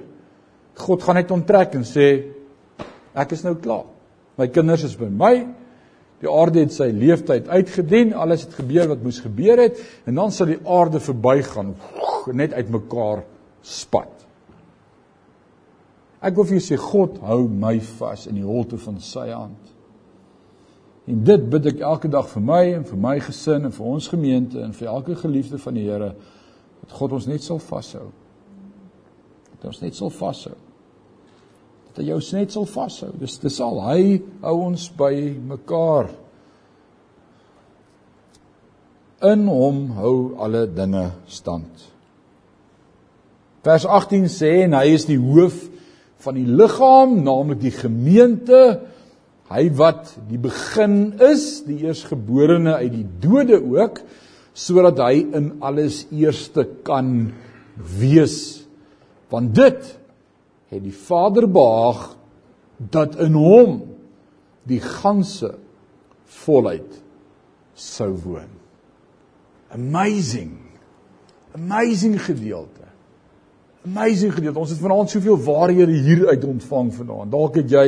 [0.76, 2.35] God gaan net onttrek en sê
[3.16, 3.86] ek is nou klaar.
[4.39, 5.36] My kinders is by my.
[6.24, 10.32] Die aarde het sy leeftyd uitgedien, alles het gebeur wat moes gebeur het en dan
[10.32, 11.74] sal die aarde verbygaan
[12.34, 13.26] net uitmekaar
[13.66, 14.11] spat.
[16.26, 19.74] Ek wil vir julle sê God hou my vas in die holte van sy hand.
[21.05, 24.07] En dit bid ek elke dag vir my en vir my gesin en vir ons
[24.09, 28.07] gemeente en vir elke geliefde van die Here dat God ons net sal vashou.
[29.51, 30.55] Dat ons net sal vashou
[31.96, 33.12] dat ons net sal vashou.
[33.20, 34.02] Dis dis al hy
[34.43, 35.14] hou ons by
[35.54, 36.12] mekaar.
[39.26, 41.86] In hom hou alle dinge stand.
[43.66, 45.64] Vers 18 sê en hy is die hoof
[46.26, 48.62] van die liggaam, naamlik die gemeente.
[49.50, 54.02] Hy wat die begin is, die eersgeborene uit die dode ook,
[54.58, 57.30] sodat hy in alles eerste kan
[57.76, 58.66] wees.
[59.34, 59.96] Want dit
[60.72, 62.16] het die Vader behaag
[62.78, 63.82] dat in hom
[64.68, 65.53] die ganse
[66.43, 67.01] volheid
[67.78, 68.51] sou woon.
[69.76, 70.57] Amazing.
[71.55, 72.88] Amazing gedeelte.
[73.86, 74.59] Amazing gedeelte.
[74.59, 77.32] Ons het vanaand soveel waarhede hier uit ontvang vanaand.
[77.32, 77.88] Dalk het jy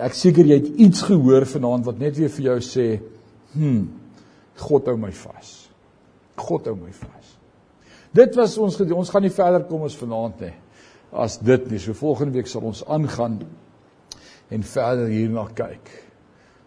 [0.00, 3.00] ek seker jy het iets gehoor vanaand wat net weer vir jou sê,
[3.52, 3.84] "Hm,
[4.56, 5.68] God hou my vas."
[6.36, 7.36] God hou my vas.
[8.12, 8.98] Dit was ons gedeelte.
[8.98, 10.54] Ons gaan nie verder kom as vanaand nie
[11.12, 11.80] as dit nie.
[11.82, 13.40] So volgende week sal ons aangaan
[14.50, 15.90] en verder hierna kyk.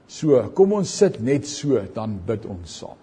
[0.07, 2.99] So, kom ons sit net so dan bid ons saam.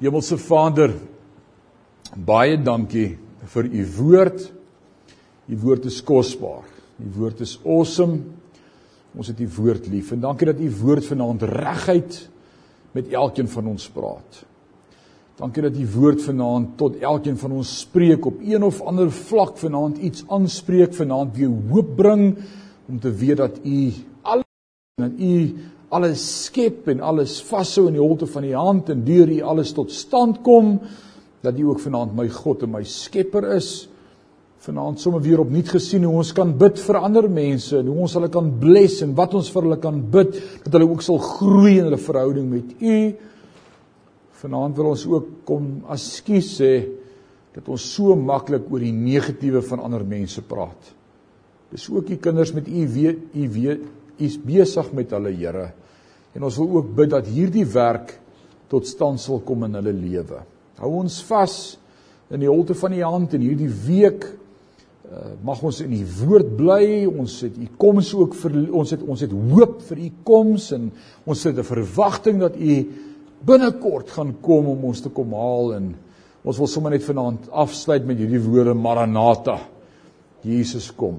[0.00, 0.92] Hemelse Vader,
[2.16, 3.16] baie dankie
[3.52, 4.46] vir u woord.
[5.46, 6.66] U woord is kosbaar.
[7.00, 8.22] U woord is awesome.
[9.16, 12.18] Ons het u woord lief en dankie dat u woord vanaand reguit
[12.96, 14.42] met elkeen van ons praat.
[15.36, 19.58] Dankie dat u woord vanaand tot elkeen van ons spreek op een of ander vlak
[19.60, 22.38] vanaand iets aanspreek vanaand weer hoop bring
[22.88, 23.90] om te weet dat u
[24.22, 24.46] alles
[25.02, 25.34] en u
[25.92, 29.74] alles skep en alles vashou in die holte van die hand en deur u alles
[29.76, 30.78] tot stand kom
[31.44, 33.90] dat u ook vanaand my God en my skepper is.
[34.64, 38.16] Vanaand sommer weer opnuut gesien hoe ons kan bid vir ander mense en hoe ons
[38.16, 40.32] hulle kan bless en wat ons vir hulle kan bid
[40.64, 43.00] dat hulle ook sal groei in hulle verhouding met u
[44.46, 46.72] vanaand wil ons ook kom askies sê
[47.56, 50.94] dat ons so maklik oor die negatiewe van ander mense praat
[51.74, 53.86] dis ook u kinders met u weet u weet
[54.22, 55.70] u's besig met hulle Here.
[56.36, 58.16] En ons wil ook bid dat hierdie werk
[58.70, 60.42] tot stand sal kom in hulle lewe.
[60.80, 61.54] Hou ons vas
[62.32, 66.56] in die holte van u hand en hierdie week uh, mag ons in u woord
[66.58, 66.86] bly.
[67.08, 70.90] Ons het u koms ook vir ons het ons het hoop vir u koms en
[71.24, 72.74] ons het 'n verwagting dat u
[73.44, 75.94] binnekort gaan kom om ons te kom haal en
[76.46, 79.58] ons wil sommer net vanaand afsluit met hierdie woorde Maranatha.
[80.46, 81.18] Jesus kom.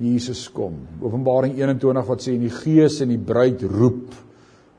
[0.00, 0.78] Jesus kom.
[1.02, 4.14] Openbaring 21 wat sê en die Gees en die bruid roep,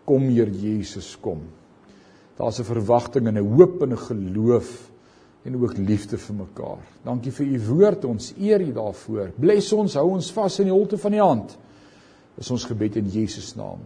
[0.07, 1.43] kom Heer Jesus kom.
[2.39, 4.91] Daar's 'n verwagting en 'n hoop en 'n geloof
[5.45, 6.81] en ook liefde vir mekaar.
[7.03, 9.31] Dankie vir u woord, ons eer u daarvoor.
[9.39, 11.57] Bless ons, hou ons vas in die holte van die hand.
[12.37, 13.79] Dis ons gebed in Jesus naam.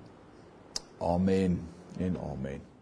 [1.00, 2.75] Amen en amen.